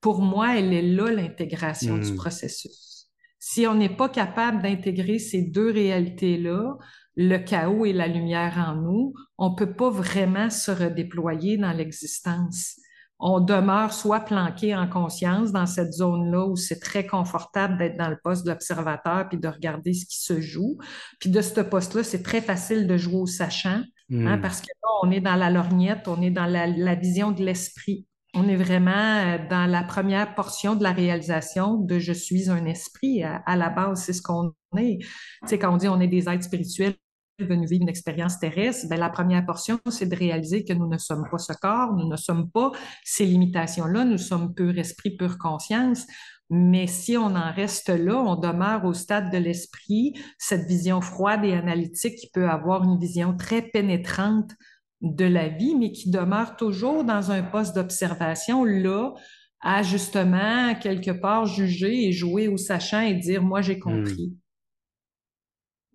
Pour 0.00 0.22
moi, 0.22 0.56
elle 0.56 0.72
est 0.72 0.82
là 0.82 1.10
l'intégration 1.10 1.98
du 1.98 2.12
hmm. 2.12 2.14
processus. 2.14 3.08
Si 3.40 3.66
on 3.66 3.74
n'est 3.74 3.96
pas 3.96 4.08
capable 4.08 4.62
d'intégrer 4.62 5.18
ces 5.18 5.42
deux 5.42 5.72
réalités-là, 5.72 6.76
le 7.16 7.38
chaos 7.38 7.86
et 7.86 7.92
la 7.92 8.06
lumière 8.06 8.64
en 8.68 8.76
nous, 8.76 9.14
on 9.36 9.56
peut 9.56 9.74
pas 9.74 9.90
vraiment 9.90 10.48
se 10.48 10.70
redéployer 10.70 11.56
dans 11.56 11.72
l'existence 11.72 12.76
on 13.18 13.40
demeure 13.40 13.92
soit 13.92 14.20
planqué 14.20 14.74
en 14.74 14.86
conscience 14.86 15.50
dans 15.52 15.66
cette 15.66 15.92
zone-là 15.92 16.46
où 16.46 16.56
c'est 16.56 16.80
très 16.80 17.06
confortable 17.06 17.78
d'être 17.78 17.96
dans 17.96 18.10
le 18.10 18.18
poste 18.22 18.44
d'observateur 18.44 19.28
puis 19.28 19.38
de 19.38 19.48
regarder 19.48 19.94
ce 19.94 20.04
qui 20.04 20.20
se 20.20 20.40
joue. 20.40 20.76
Puis 21.18 21.30
de 21.30 21.40
ce 21.40 21.60
poste-là, 21.60 22.04
c'est 22.04 22.22
très 22.22 22.42
facile 22.42 22.86
de 22.86 22.96
jouer 22.96 23.16
au 23.16 23.26
sachant 23.26 23.80
hein, 24.12 24.36
hmm. 24.36 24.40
parce 24.40 24.60
que 24.60 24.66
là, 24.66 24.88
on 25.02 25.10
est 25.10 25.20
dans 25.20 25.36
la 25.36 25.50
lorgnette, 25.50 26.08
on 26.08 26.20
est 26.20 26.30
dans 26.30 26.46
la, 26.46 26.94
vision 26.94 27.32
de 27.32 27.42
l'esprit. 27.42 28.06
On 28.34 28.46
est 28.48 28.56
vraiment 28.56 28.90
euh, 28.92 29.38
dans 29.48 29.64
la 29.64 29.82
première 29.82 30.34
portion 30.34 30.76
de 30.76 30.82
la 30.82 30.92
réalisation 30.92 31.76
de 31.76 31.98
je 31.98 32.12
suis 32.12 32.50
un 32.50 32.66
esprit. 32.66 33.22
À, 33.22 33.36
à 33.46 33.56
la 33.56 33.70
base, 33.70 34.02
c'est 34.02 34.12
ce 34.12 34.20
qu'on 34.20 34.52
est. 34.76 34.98
Tu 34.98 35.08
sais, 35.46 35.58
quand 35.58 35.72
on 35.72 35.78
dit 35.78 35.88
on 35.88 36.00
est 36.00 36.08
des 36.08 36.28
êtres 36.28 36.44
spirituels, 36.44 36.96
venus 37.44 37.68
vivre 37.68 37.82
une 37.82 37.88
expérience 37.88 38.38
terrestre, 38.38 38.88
ben, 38.88 38.98
la 38.98 39.10
première 39.10 39.44
portion, 39.44 39.78
c'est 39.90 40.06
de 40.06 40.16
réaliser 40.16 40.64
que 40.64 40.72
nous 40.72 40.88
ne 40.88 40.98
sommes 40.98 41.26
pas 41.30 41.38
ce 41.38 41.52
corps, 41.52 41.94
nous 41.94 42.08
ne 42.08 42.16
sommes 42.16 42.50
pas 42.50 42.72
ces 43.04 43.26
limitations-là, 43.26 44.04
nous 44.04 44.18
sommes 44.18 44.54
pur 44.54 44.78
esprit, 44.78 45.16
pure 45.16 45.38
conscience. 45.38 46.06
Mais 46.48 46.86
si 46.86 47.16
on 47.16 47.34
en 47.34 47.52
reste 47.52 47.88
là, 47.88 48.16
on 48.16 48.36
demeure 48.36 48.84
au 48.84 48.94
stade 48.94 49.32
de 49.32 49.38
l'esprit, 49.38 50.14
cette 50.38 50.66
vision 50.66 51.00
froide 51.00 51.44
et 51.44 51.54
analytique 51.54 52.16
qui 52.16 52.30
peut 52.30 52.48
avoir 52.48 52.84
une 52.84 52.98
vision 52.98 53.36
très 53.36 53.62
pénétrante 53.62 54.52
de 55.00 55.24
la 55.24 55.48
vie, 55.48 55.74
mais 55.74 55.92
qui 55.92 56.10
demeure 56.10 56.56
toujours 56.56 57.04
dans 57.04 57.30
un 57.30 57.42
poste 57.42 57.74
d'observation, 57.74 58.64
là, 58.64 59.12
à 59.60 59.82
justement, 59.82 60.74
quelque 60.76 61.10
part, 61.10 61.46
juger 61.46 62.06
et 62.06 62.12
jouer 62.12 62.48
au 62.48 62.56
sachant 62.56 63.00
et 63.00 63.14
dire, 63.14 63.42
moi, 63.42 63.60
j'ai 63.60 63.76
hmm. 63.76 63.80
compris. 63.80 64.32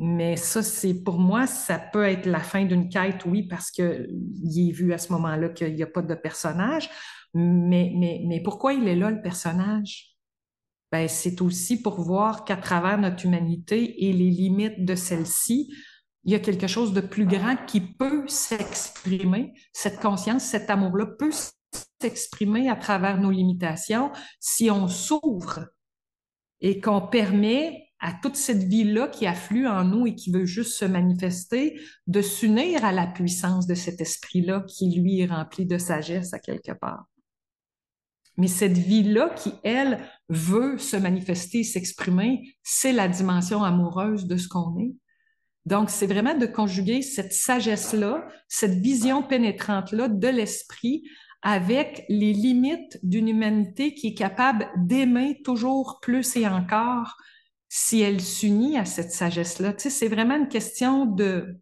Mais 0.03 0.35
ça, 0.35 0.63
c'est 0.63 0.95
pour 0.95 1.19
moi, 1.19 1.45
ça 1.45 1.77
peut 1.77 2.03
être 2.05 2.25
la 2.25 2.39
fin 2.39 2.65
d'une 2.65 2.89
quête, 2.89 3.23
oui, 3.27 3.43
parce 3.43 3.69
qu'il 3.69 3.85
est 3.87 4.71
vu 4.71 4.93
à 4.93 4.97
ce 4.97 5.11
moment-là 5.13 5.49
qu'il 5.49 5.75
n'y 5.75 5.83
a 5.83 5.87
pas 5.87 6.01
de 6.01 6.15
personnage. 6.15 6.89
Mais, 7.35 7.93
mais, 7.95 8.23
mais 8.25 8.41
pourquoi 8.41 8.73
il 8.73 8.87
est 8.87 8.95
là, 8.95 9.11
le 9.11 9.21
personnage? 9.21 10.15
Ben, 10.91 11.07
c'est 11.07 11.39
aussi 11.41 11.83
pour 11.83 12.01
voir 12.01 12.45
qu'à 12.45 12.57
travers 12.57 12.97
notre 12.97 13.27
humanité 13.27 14.07
et 14.07 14.11
les 14.11 14.31
limites 14.31 14.83
de 14.83 14.95
celle-ci, 14.95 15.71
il 16.23 16.31
y 16.31 16.35
a 16.35 16.39
quelque 16.39 16.65
chose 16.65 16.93
de 16.93 17.01
plus 17.01 17.27
grand 17.27 17.55
qui 17.67 17.79
peut 17.79 18.27
s'exprimer. 18.27 19.53
Cette 19.71 19.99
conscience, 19.99 20.43
cet 20.45 20.71
amour-là 20.71 21.05
peut 21.05 21.31
s'exprimer 22.01 22.71
à 22.71 22.75
travers 22.75 23.21
nos 23.21 23.29
limitations 23.29 24.11
si 24.39 24.71
on 24.71 24.87
s'ouvre 24.87 25.67
et 26.59 26.81
qu'on 26.81 27.01
permet 27.01 27.90
à 28.01 28.13
toute 28.13 28.35
cette 28.35 28.63
vie-là 28.63 29.07
qui 29.07 29.27
afflue 29.27 29.67
en 29.67 29.83
nous 29.83 30.07
et 30.07 30.15
qui 30.15 30.31
veut 30.31 30.45
juste 30.45 30.73
se 30.73 30.85
manifester, 30.85 31.79
de 32.07 32.21
s'unir 32.21 32.83
à 32.83 32.91
la 32.91 33.05
puissance 33.05 33.67
de 33.67 33.75
cet 33.75 34.01
esprit-là 34.01 34.65
qui, 34.67 34.99
lui, 34.99 35.19
est 35.21 35.27
rempli 35.27 35.67
de 35.67 35.77
sagesse 35.77 36.33
à 36.33 36.39
quelque 36.39 36.71
part. 36.71 37.05
Mais 38.37 38.47
cette 38.47 38.77
vie-là 38.77 39.29
qui, 39.29 39.53
elle, 39.63 39.99
veut 40.29 40.79
se 40.79 40.97
manifester, 40.97 41.63
s'exprimer, 41.63 42.55
c'est 42.63 42.93
la 42.93 43.07
dimension 43.07 43.63
amoureuse 43.63 44.25
de 44.25 44.37
ce 44.37 44.47
qu'on 44.47 44.79
est. 44.79 44.95
Donc, 45.67 45.91
c'est 45.91 46.07
vraiment 46.07 46.35
de 46.35 46.47
conjuguer 46.47 47.03
cette 47.03 47.33
sagesse-là, 47.33 48.27
cette 48.47 48.79
vision 48.79 49.21
pénétrante-là 49.21 50.07
de 50.07 50.27
l'esprit 50.27 51.03
avec 51.43 52.03
les 52.09 52.33
limites 52.33 52.99
d'une 53.03 53.29
humanité 53.29 53.93
qui 53.93 54.07
est 54.07 54.15
capable 54.15 54.69
d'aimer 54.75 55.41
toujours 55.43 55.99
plus 56.01 56.35
et 56.35 56.47
encore 56.47 57.15
si 57.73 58.01
elle 58.01 58.19
s'unit 58.19 58.77
à 58.77 58.83
cette 58.83 59.13
sagesse-là. 59.13 59.71
Tu 59.71 59.83
sais, 59.83 59.89
c'est 59.89 60.09
vraiment 60.09 60.35
une 60.35 60.49
question 60.49 61.05
de 61.05 61.57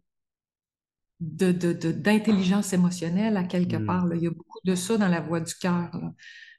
d'intelligence 1.20 2.72
émotionnelle 2.72 3.36
à 3.36 3.44
quelque 3.44 3.76
hmm. 3.76 3.86
part. 3.86 4.08
Il 4.14 4.22
y 4.22 4.26
a 4.26 4.30
beaucoup 4.30 4.58
de 4.64 4.74
ça 4.74 4.96
dans 4.96 5.06
la 5.06 5.20
voix 5.20 5.38
du 5.38 5.54
cœur, 5.54 5.92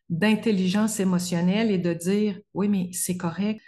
d'intelligence 0.08 1.02
émotionnelle 1.02 1.70
et 1.70 1.80
de 1.80 1.94
dire, 1.94 2.40
oui, 2.54 2.70
mais 2.70 2.92
c'est 2.94 3.18
correct. 3.18 3.60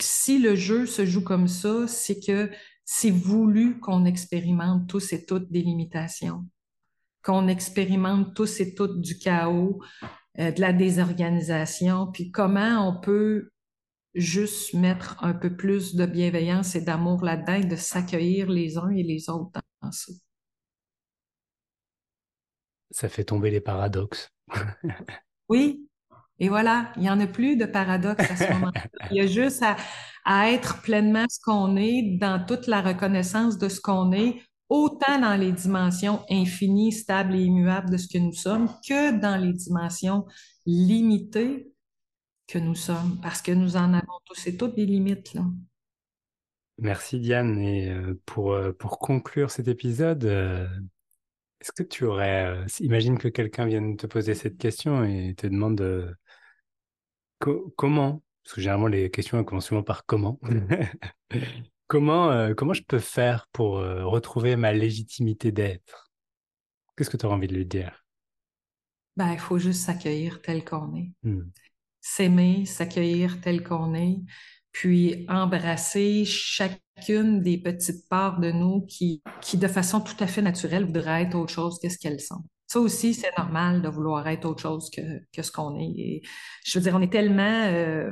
Si 0.00 0.38
le 0.38 0.54
jeu 0.54 0.86
se 0.86 1.04
joue 1.04 1.22
comme 1.22 1.48
ça, 1.48 1.86
c'est 1.86 2.20
que 2.20 2.50
c'est 2.86 3.10
voulu 3.10 3.80
qu'on 3.80 4.06
expérimente 4.06 4.88
tous 4.88 5.12
et 5.12 5.26
toutes 5.26 5.50
des 5.50 5.60
limitations, 5.60 6.46
qu'on 7.22 7.46
expérimente 7.48 8.34
tous 8.34 8.60
et 8.60 8.74
toutes 8.74 9.02
du 9.02 9.18
chaos, 9.18 9.82
euh, 10.38 10.50
de 10.50 10.60
la 10.62 10.72
désorganisation, 10.72 12.06
puis 12.10 12.30
comment 12.30 12.88
on 12.88 13.00
peut 13.00 13.50
juste 14.14 14.74
mettre 14.74 15.22
un 15.22 15.34
peu 15.34 15.54
plus 15.54 15.94
de 15.94 16.06
bienveillance 16.06 16.74
et 16.74 16.80
d'amour 16.80 17.24
là-dedans 17.24 17.54
et 17.54 17.64
de 17.64 17.76
s'accueillir 17.76 18.48
les 18.48 18.78
uns 18.78 18.90
et 18.90 19.02
les 19.02 19.28
autres 19.30 19.60
dans 19.82 19.92
ça. 19.92 20.12
Ça 22.90 23.08
fait 23.08 23.24
tomber 23.24 23.50
les 23.50 23.60
paradoxes. 23.60 24.28
oui, 25.48 25.88
et 26.38 26.48
voilà, 26.48 26.92
il 26.96 27.02
n'y 27.02 27.10
en 27.10 27.20
a 27.20 27.26
plus 27.26 27.56
de 27.56 27.66
paradoxes 27.66 28.30
à 28.30 28.36
ce 28.36 28.52
moment-là. 28.52 28.84
Il 29.10 29.16
y 29.16 29.20
a 29.20 29.26
juste 29.26 29.62
à, 29.62 29.76
à 30.24 30.50
être 30.50 30.80
pleinement 30.82 31.26
ce 31.28 31.38
qu'on 31.42 31.76
est, 31.76 32.18
dans 32.18 32.44
toute 32.44 32.66
la 32.66 32.80
reconnaissance 32.80 33.58
de 33.58 33.68
ce 33.68 33.80
qu'on 33.80 34.12
est, 34.12 34.40
autant 34.68 35.18
dans 35.20 35.34
les 35.34 35.52
dimensions 35.52 36.24
infinies, 36.30 36.92
stables 36.92 37.34
et 37.34 37.42
immuables 37.42 37.90
de 37.90 37.96
ce 37.96 38.08
que 38.08 38.18
nous 38.18 38.32
sommes, 38.32 38.68
que 38.86 39.18
dans 39.18 39.36
les 39.36 39.52
dimensions 39.52 40.26
limitées 40.66 41.72
que 42.48 42.58
nous 42.58 42.74
sommes, 42.74 43.20
parce 43.22 43.42
que 43.42 43.52
nous 43.52 43.76
en 43.76 43.92
avons 43.92 44.18
tous 44.24 44.46
et 44.46 44.56
toutes 44.56 44.74
des 44.74 44.86
limites. 44.86 45.34
Là. 45.34 45.44
Merci 46.78 47.20
Diane. 47.20 47.58
Et 47.60 47.90
euh, 47.90 48.18
pour, 48.24 48.52
euh, 48.52 48.72
pour 48.72 48.98
conclure 48.98 49.50
cet 49.50 49.68
épisode, 49.68 50.24
euh, 50.24 50.66
est-ce 51.60 51.72
que 51.72 51.82
tu 51.82 52.04
aurais, 52.04 52.64
imagine 52.80 53.18
que 53.18 53.28
quelqu'un 53.28 53.66
vienne 53.66 53.96
te 53.96 54.06
poser 54.06 54.34
cette 54.34 54.56
question 54.56 55.04
et 55.04 55.34
te 55.36 55.46
demande 55.46 56.16
comment, 57.38 58.22
parce 58.42 58.54
que 58.54 58.60
généralement 58.60 58.86
les 58.86 59.10
questions 59.10 59.42
commencent 59.44 59.66
souvent 59.66 59.82
par 59.82 60.06
comment, 60.06 60.40
comment, 61.88 62.54
comment 62.54 62.74
je 62.74 62.84
peux 62.84 63.00
faire 63.00 63.48
pour 63.52 63.72
retrouver 63.78 64.54
ma 64.54 64.72
légitimité 64.72 65.50
d'être? 65.50 66.12
Qu'est-ce 66.96 67.10
que 67.10 67.16
tu 67.16 67.26
aurais 67.26 67.34
envie 67.34 67.48
de 67.48 67.56
lui 67.56 67.66
dire? 67.66 68.04
Ben, 69.16 69.32
il 69.32 69.40
faut 69.40 69.58
juste 69.58 69.82
s'accueillir 69.82 70.40
tel 70.40 70.64
qu'on 70.64 70.94
est. 70.94 71.10
Hmm 71.24 71.42
s'aimer, 72.08 72.64
s'accueillir 72.64 73.40
tel 73.40 73.62
qu'on 73.62 73.94
est, 73.94 74.18
puis 74.72 75.26
embrasser 75.28 76.24
chacune 76.24 77.42
des 77.42 77.58
petites 77.58 78.08
parts 78.08 78.40
de 78.40 78.50
nous 78.50 78.86
qui, 78.86 79.22
qui 79.40 79.58
de 79.58 79.68
façon 79.68 80.00
tout 80.00 80.16
à 80.20 80.26
fait 80.26 80.42
naturelle, 80.42 80.86
voudraient 80.86 81.24
être 81.24 81.34
autre 81.34 81.52
chose 81.52 81.78
que 81.82 81.88
ce 81.88 81.98
qu'elles 81.98 82.20
sont. 82.20 82.42
Ça 82.66 82.80
aussi, 82.80 83.14
c'est 83.14 83.36
normal 83.36 83.82
de 83.82 83.88
vouloir 83.88 84.26
être 84.28 84.46
autre 84.46 84.62
chose 84.62 84.90
que, 84.90 85.00
que 85.32 85.42
ce 85.42 85.52
qu'on 85.52 85.78
est. 85.78 86.22
Je 86.64 86.78
veux 86.78 86.82
dire, 86.82 86.94
on 86.94 87.00
est 87.00 87.12
tellement, 87.12 87.64
euh, 87.66 88.10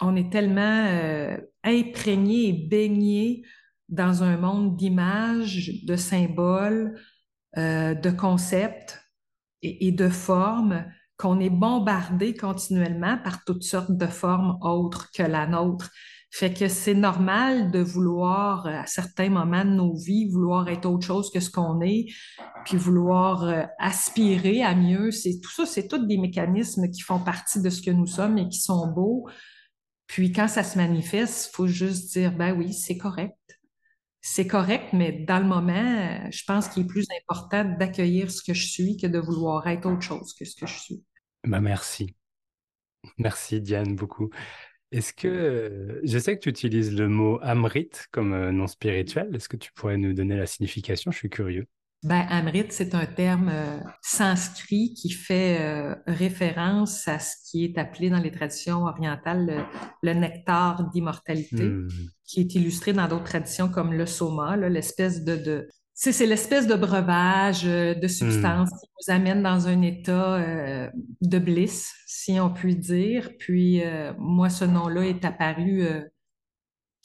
on 0.00 0.16
est 0.16 0.30
tellement 0.30 0.86
euh, 0.88 1.36
imprégné 1.64 2.48
et 2.48 2.52
baigné 2.52 3.42
dans 3.88 4.22
un 4.22 4.36
monde 4.36 4.76
d'images, 4.76 5.84
de 5.84 5.96
symboles, 5.96 6.98
euh, 7.56 7.94
de 7.94 8.10
concepts 8.10 9.00
et 9.62 9.92
de 9.92 10.08
formes 10.08 10.84
qu'on 11.16 11.40
est 11.40 11.50
bombardé 11.50 12.34
continuellement 12.34 13.18
par 13.18 13.44
toutes 13.44 13.62
sortes 13.62 13.92
de 13.96 14.06
formes 14.06 14.58
autres 14.62 15.10
que 15.12 15.22
la 15.22 15.46
nôtre. 15.46 15.90
Fait 16.34 16.52
que 16.52 16.66
c'est 16.68 16.94
normal 16.94 17.70
de 17.70 17.80
vouloir, 17.80 18.66
à 18.66 18.86
certains 18.86 19.28
moments 19.28 19.66
de 19.66 19.70
nos 19.70 19.94
vies, 19.94 20.30
vouloir 20.30 20.66
être 20.68 20.86
autre 20.86 21.06
chose 21.06 21.30
que 21.30 21.40
ce 21.40 21.50
qu'on 21.50 21.82
est, 21.82 22.06
puis 22.64 22.78
vouloir 22.78 23.44
euh, 23.44 23.64
aspirer 23.78 24.62
à 24.62 24.74
mieux. 24.74 25.10
C'est 25.10 25.40
tout 25.42 25.50
ça, 25.50 25.66
c'est 25.66 25.88
tous 25.88 26.06
des 26.06 26.16
mécanismes 26.16 26.90
qui 26.90 27.02
font 27.02 27.18
partie 27.18 27.60
de 27.60 27.68
ce 27.68 27.82
que 27.82 27.90
nous 27.90 28.06
sommes 28.06 28.38
et 28.38 28.48
qui 28.48 28.60
sont 28.60 28.86
beaux. 28.86 29.28
Puis 30.06 30.32
quand 30.32 30.48
ça 30.48 30.62
se 30.62 30.78
manifeste, 30.78 31.50
il 31.50 31.56
faut 31.56 31.66
juste 31.66 32.12
dire, 32.12 32.32
ben 32.32 32.56
oui, 32.56 32.72
c'est 32.72 32.96
correct. 32.96 33.36
C'est 34.24 34.46
correct, 34.46 34.92
mais 34.92 35.10
dans 35.10 35.40
le 35.40 35.46
moment, 35.46 36.30
je 36.30 36.44
pense 36.46 36.68
qu'il 36.68 36.84
est 36.84 36.86
plus 36.86 37.06
important 37.20 37.64
d'accueillir 37.64 38.30
ce 38.30 38.40
que 38.42 38.54
je 38.54 38.66
suis 38.66 38.96
que 38.96 39.08
de 39.08 39.18
vouloir 39.18 39.66
être 39.66 39.84
autre 39.86 40.02
chose 40.02 40.32
que 40.32 40.44
ce 40.44 40.54
que 40.54 40.66
je 40.66 40.78
suis. 40.78 41.04
Ben 41.42 41.60
merci. 41.60 42.14
Merci 43.18 43.60
Diane 43.60 43.96
beaucoup. 43.96 44.30
Est-ce 44.92 45.12
que, 45.12 46.00
je 46.04 46.18
sais 46.18 46.36
que 46.36 46.42
tu 46.42 46.50
utilises 46.50 46.94
le 46.94 47.08
mot 47.08 47.40
Amrit 47.42 47.90
comme 48.12 48.32
euh, 48.32 48.52
nom 48.52 48.68
spirituel, 48.68 49.34
est-ce 49.34 49.48
que 49.48 49.56
tu 49.56 49.72
pourrais 49.72 49.96
nous 49.96 50.12
donner 50.12 50.36
la 50.36 50.46
signification? 50.46 51.10
Je 51.10 51.16
suis 51.16 51.30
curieux. 51.30 51.66
Ben, 52.02 52.26
Amrit, 52.28 52.66
c'est 52.70 52.94
un 52.96 53.06
terme 53.06 53.48
euh, 53.48 53.78
sanskrit 54.02 54.92
qui 54.94 55.10
fait 55.10 55.58
euh, 55.60 55.94
référence 56.06 57.06
à 57.06 57.20
ce 57.20 57.36
qui 57.48 57.64
est 57.64 57.78
appelé 57.78 58.10
dans 58.10 58.18
les 58.18 58.32
traditions 58.32 58.84
orientales 58.84 59.66
le, 60.02 60.12
nectar 60.14 60.90
d'immortalité, 60.90 61.64
hmm. 61.64 61.88
qui 62.24 62.40
est 62.40 62.54
illustré 62.56 62.92
dans 62.92 63.06
d'autres 63.06 63.24
traditions 63.24 63.68
comme 63.68 63.92
le 63.92 64.06
soma, 64.06 64.56
l'espèce 64.56 65.22
de, 65.22 65.36
de 65.36 65.68
c'est 65.94 66.26
l'espèce 66.26 66.66
de 66.66 66.74
breuvage, 66.74 67.62
euh, 67.64 67.94
de 67.94 68.08
substance 68.08 68.70
hmm. 68.70 68.76
qui 68.76 68.86
nous 68.98 69.14
amène 69.14 69.42
dans 69.42 69.68
un 69.68 69.82
état 69.82 70.34
euh, 70.34 70.90
de 71.20 71.38
bliss, 71.38 71.94
si 72.06 72.40
on 72.40 72.50
peut 72.52 72.72
dire. 72.72 73.30
Puis 73.38 73.82
euh, 73.84 74.12
moi, 74.18 74.48
ce 74.48 74.64
nom-là 74.64 75.02
est 75.02 75.24
apparu 75.24 75.84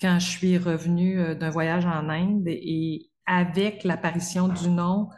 quand 0.02 0.20
je 0.20 0.28
suis 0.28 0.58
revenue 0.58 1.36
d'un 1.36 1.50
voyage 1.50 1.86
en 1.86 2.10
Inde 2.10 2.48
et 2.48 3.10
avec 3.28 3.84
l'apparition 3.84 4.48
du 4.48 4.70
nom 4.70 5.10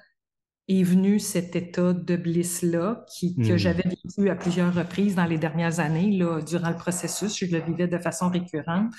est 0.67 0.83
venu 0.83 1.19
cet 1.19 1.55
état 1.55 1.93
de 1.93 2.15
bliss-là 2.15 3.05
qui, 3.11 3.35
que 3.35 3.53
hmm. 3.53 3.57
j'avais 3.57 3.83
vécu 3.83 4.29
à 4.29 4.35
plusieurs 4.35 4.73
reprises 4.73 5.15
dans 5.15 5.25
les 5.25 5.37
dernières 5.37 5.79
années, 5.79 6.11
là, 6.11 6.41
durant 6.41 6.69
le 6.69 6.75
processus. 6.75 7.37
Je 7.37 7.45
le 7.45 7.59
vivais 7.59 7.87
de 7.87 7.97
façon 7.97 8.29
récurrente 8.29 8.91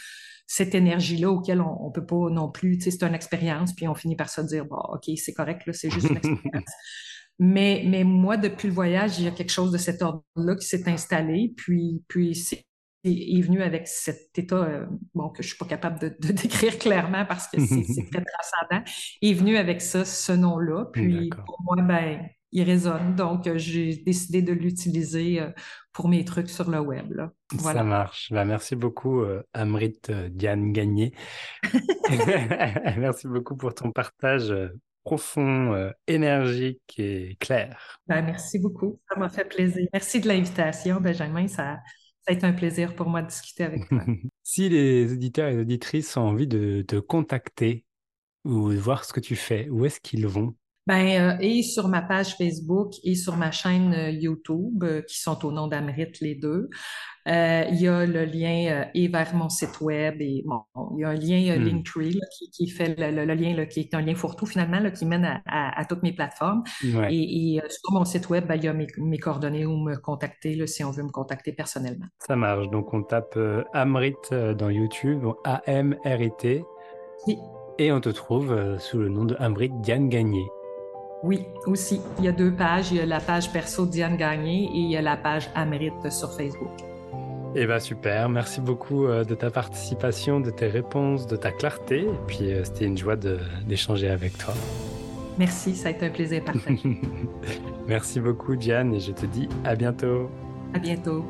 cette 0.47 0.75
énergie-là 0.75 1.31
auquel 1.31 1.61
on, 1.61 1.87
ne 1.87 1.93
peut 1.93 2.05
pas 2.05 2.29
non 2.29 2.51
plus, 2.51 2.77
tu 2.77 2.85
sais, 2.85 2.91
c'est 2.91 3.07
une 3.07 3.15
expérience, 3.15 3.73
puis 3.73 3.87
on 3.87 3.95
finit 3.95 4.17
par 4.17 4.29
se 4.29 4.41
dire, 4.41 4.65
bon, 4.65 4.81
OK, 4.89 5.09
c'est 5.17 5.33
correct, 5.33 5.65
là, 5.65 5.73
c'est 5.73 5.91
juste 5.91 6.11
une 6.11 6.17
expérience. 6.17 6.73
mais, 7.39 7.85
mais 7.87 8.03
moi, 8.03 8.37
depuis 8.37 8.67
le 8.67 8.75
voyage, 8.75 9.21
il 9.21 9.27
y 9.27 9.29
a 9.29 9.31
quelque 9.31 9.53
chose 9.53 9.71
de 9.71 9.79
cet 9.79 10.03
ordre-là 10.03 10.57
qui 10.57 10.67
s'est 10.67 10.91
installé, 10.91 11.55
puis, 11.57 12.03
puis 12.09 12.35
c'est 12.35 12.65
est 13.05 13.41
venu 13.41 13.63
avec 13.63 13.89
cet 13.89 14.39
état, 14.39 14.57
euh, 14.57 14.87
bon, 15.15 15.31
que 15.31 15.43
je 15.43 15.49
suis 15.49 15.57
pas 15.57 15.67
capable 15.67 15.99
de, 15.99 16.09
de 16.09 16.33
décrire 16.33 16.79
clairement 16.79 17.25
parce 17.25 17.49
que 17.49 17.61
c'est 17.61 18.11
très 18.11 18.25
transcendant, 18.25 18.85
est 19.23 19.33
venu 19.33 19.57
avec 19.57 19.81
ça, 19.81 20.05
ce 20.05 20.33
nom-là. 20.33 20.87
Puis 20.93 21.31
pour 21.47 21.59
moi, 21.63 21.77
ben, 21.83 22.29
il 22.53 22.63
résonne. 22.63 23.15
Donc, 23.15 23.47
euh, 23.47 23.57
j'ai 23.57 23.97
décidé 23.97 24.43
de 24.43 24.53
l'utiliser 24.53 25.41
euh, 25.41 25.51
pour 25.93 26.09
mes 26.09 26.25
trucs 26.25 26.51
sur 26.51 26.71
le 26.71 26.81
web. 26.81 27.15
Voilà. 27.53 27.81
Ça 27.81 27.85
marche. 27.85 28.29
Bah, 28.31 28.45
merci 28.45 28.77
beaucoup, 28.77 29.25
Amrit 29.55 30.01
Diane 30.31 30.73
Gagné. 30.73 31.15
merci 32.99 33.29
beaucoup 33.29 33.57
pour 33.57 33.75
ton 33.75 33.93
partage 33.93 34.53
profond, 35.03 35.91
énergique 36.07 36.95
et 36.99 37.37
clair. 37.41 37.99
Ben, 38.07 38.23
merci 38.23 38.59
beaucoup. 38.59 39.01
Ça 39.09 39.19
m'a 39.19 39.31
fait 39.31 39.47
plaisir. 39.47 39.89
Merci 39.93 40.21
de 40.21 40.29
l'invitation, 40.29 41.01
Benjamin. 41.01 41.49
Ça, 41.49 41.79
ça 42.23 42.33
a 42.33 42.33
été 42.33 42.47
un 42.47 42.53
plaisir 42.53 42.95
pour 42.95 43.09
moi 43.09 43.23
de 43.23 43.29
discuter 43.29 43.65
avec 43.65 43.89
toi. 43.89 44.05
si 44.43 44.69
les 44.69 45.13
auditeurs 45.13 45.49
et 45.49 45.55
les 45.55 45.61
auditrices 45.61 46.17
ont 46.17 46.23
envie 46.23 46.47
de 46.47 46.83
te 46.87 46.97
contacter 46.97 47.85
ou 48.45 48.71
de 48.71 48.79
voir 48.79 49.05
ce 49.05 49.13
que 49.13 49.21
tu 49.21 49.37
fais, 49.37 49.69
où 49.71 49.85
est-ce 49.85 50.01
qu'ils 50.01 50.27
vont? 50.27 50.55
Ben, 50.91 51.07
euh, 51.07 51.37
et 51.39 51.63
sur 51.63 51.87
ma 51.87 52.03
page 52.03 52.35
Facebook 52.37 52.95
et 53.05 53.15
sur 53.15 53.37
ma 53.37 53.53
chaîne 53.53 53.95
euh, 53.95 54.11
YouTube, 54.11 54.83
euh, 54.83 55.03
qui 55.03 55.21
sont 55.21 55.47
au 55.47 55.53
nom 55.53 55.69
d'Amrit 55.69 56.11
les 56.21 56.35
deux, 56.35 56.69
il 57.27 57.81
y 57.81 57.87
a 57.87 58.07
le 58.07 58.25
lien 58.25 58.87
et 58.93 59.07
vers 59.07 59.33
mon 59.37 59.49
site 59.49 59.81
web 59.81 60.17
et 60.21 60.43
bon, 60.45 60.63
il 60.97 61.03
y 61.03 61.05
a 61.05 61.11
un 61.11 61.15
lien 61.15 61.57
hmm. 61.57 61.63
Linktree 61.63 62.19
qui, 62.53 62.67
fait 62.67 62.97
le, 62.99 63.25
lien 63.25 63.67
qui 63.67 63.81
est 63.81 63.95
un 63.95 64.01
lien 64.01 64.17
fourre-tout 64.17 64.47
finalement 64.47 64.91
qui 64.91 65.07
mène 65.07 65.41
à, 65.47 65.85
toutes 65.85 66.03
mes 66.03 66.13
plateformes. 66.13 66.65
Et, 67.09 67.61
sur 67.69 67.93
mon 67.93 68.05
site 68.05 68.29
web, 68.31 68.49
ben, 68.49 68.57
il 68.57 68.65
y 68.65 68.69
a 68.69 68.73
mes, 68.73 69.19
coordonnées 69.19 69.65
où 69.65 69.77
me 69.77 69.95
contacter 69.97 70.67
si 70.67 70.83
on 70.83 70.91
veut 70.91 71.05
me 71.05 71.13
contacter 71.13 71.53
personnellement. 71.53 72.07
Ça 72.19 72.35
marche. 72.35 72.69
Donc 72.71 72.93
on 72.93 73.05
tape 73.05 73.39
Amrit 73.75 74.15
dans 74.33 74.71
YouTube, 74.71 75.25
A-M-R-I-T. 75.45 76.65
Et 77.79 77.93
on 77.93 78.01
te 78.01 78.09
trouve 78.09 78.79
sous 78.79 78.99
le 78.99 79.09
nom 79.09 79.25
de 79.25 79.37
Amrit 79.39 79.71
Diane 79.83 80.09
Gagné. 80.09 80.43
Oui, 81.23 81.47
aussi. 81.67 82.01
Il 82.19 82.25
y 82.25 82.29
a 82.29 82.33
deux 82.33 82.53
pages. 82.53 82.93
Il 82.93 82.97
y 82.97 83.01
a 83.01 83.07
la 83.07 83.21
page 83.21 83.53
perso 83.53 83.87
Diane 83.87 84.17
Gagné 84.17 84.65
et 84.65 84.79
il 84.79 84.91
y 84.91 84.97
a 84.97 85.03
la 85.03 85.17
page 85.17 85.51
Amrite 85.55 86.11
sur 86.11 86.33
Facebook. 86.33 86.71
Eh 87.55 87.67
bien, 87.67 87.79
super. 87.81 88.29
Merci 88.29 88.61
beaucoup 88.61 89.07
euh, 89.07 89.25
de 89.25 89.35
ta 89.35 89.51
participation, 89.51 90.41
de 90.41 90.51
tes 90.51 90.69
réponses, 90.69 91.27
de 91.27 91.37
ta 91.37 91.51
clarté. 91.51 92.03
Et 92.03 92.21
puis, 92.27 92.53
euh, 92.53 92.65
c'était 92.65 92.85
une 92.87 92.97
joie 92.97 93.17
d'échanger 93.17 94.09
avec 94.09 94.39
toi. 94.39 94.55
Merci, 95.37 95.75
ça 95.75 95.89
a 95.89 95.91
été 95.91 96.07
un 96.07 96.11
plaisir 96.11 96.45
partagé. 96.45 97.01
Merci 97.89 98.21
beaucoup, 98.21 98.57
Diane, 98.57 98.95
et 98.95 99.01
je 99.01 99.13
te 99.13 99.27
dis 99.27 99.49
à 99.65 99.75
bientôt. 99.75 100.31
À 100.75 100.79
bientôt. 100.79 101.25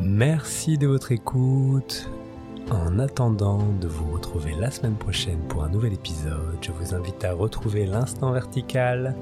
Merci 0.00 0.76
de 0.76 0.86
votre 0.86 1.12
écoute. 1.12 2.10
En 2.74 2.98
attendant 2.98 3.60
de 3.80 3.86
vous 3.86 4.12
retrouver 4.12 4.52
la 4.58 4.68
semaine 4.68 4.96
prochaine 4.96 5.38
pour 5.48 5.62
un 5.62 5.68
nouvel 5.68 5.92
épisode, 5.92 6.58
je 6.60 6.72
vous 6.72 6.92
invite 6.92 7.24
à 7.24 7.32
retrouver 7.32 7.86
l'instant 7.86 8.32
vertical 8.32 9.14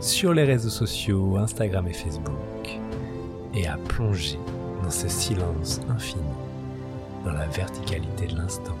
sur 0.00 0.32
les 0.32 0.44
réseaux 0.44 0.70
sociaux, 0.70 1.36
Instagram 1.36 1.88
et 1.88 1.92
Facebook, 1.92 2.78
et 3.52 3.66
à 3.66 3.76
plonger 3.88 4.38
dans 4.84 4.90
ce 4.90 5.08
silence 5.08 5.80
infini, 5.88 6.22
dans 7.24 7.32
la 7.32 7.46
verticalité 7.46 8.28
de 8.28 8.36
l'instant. 8.36 8.76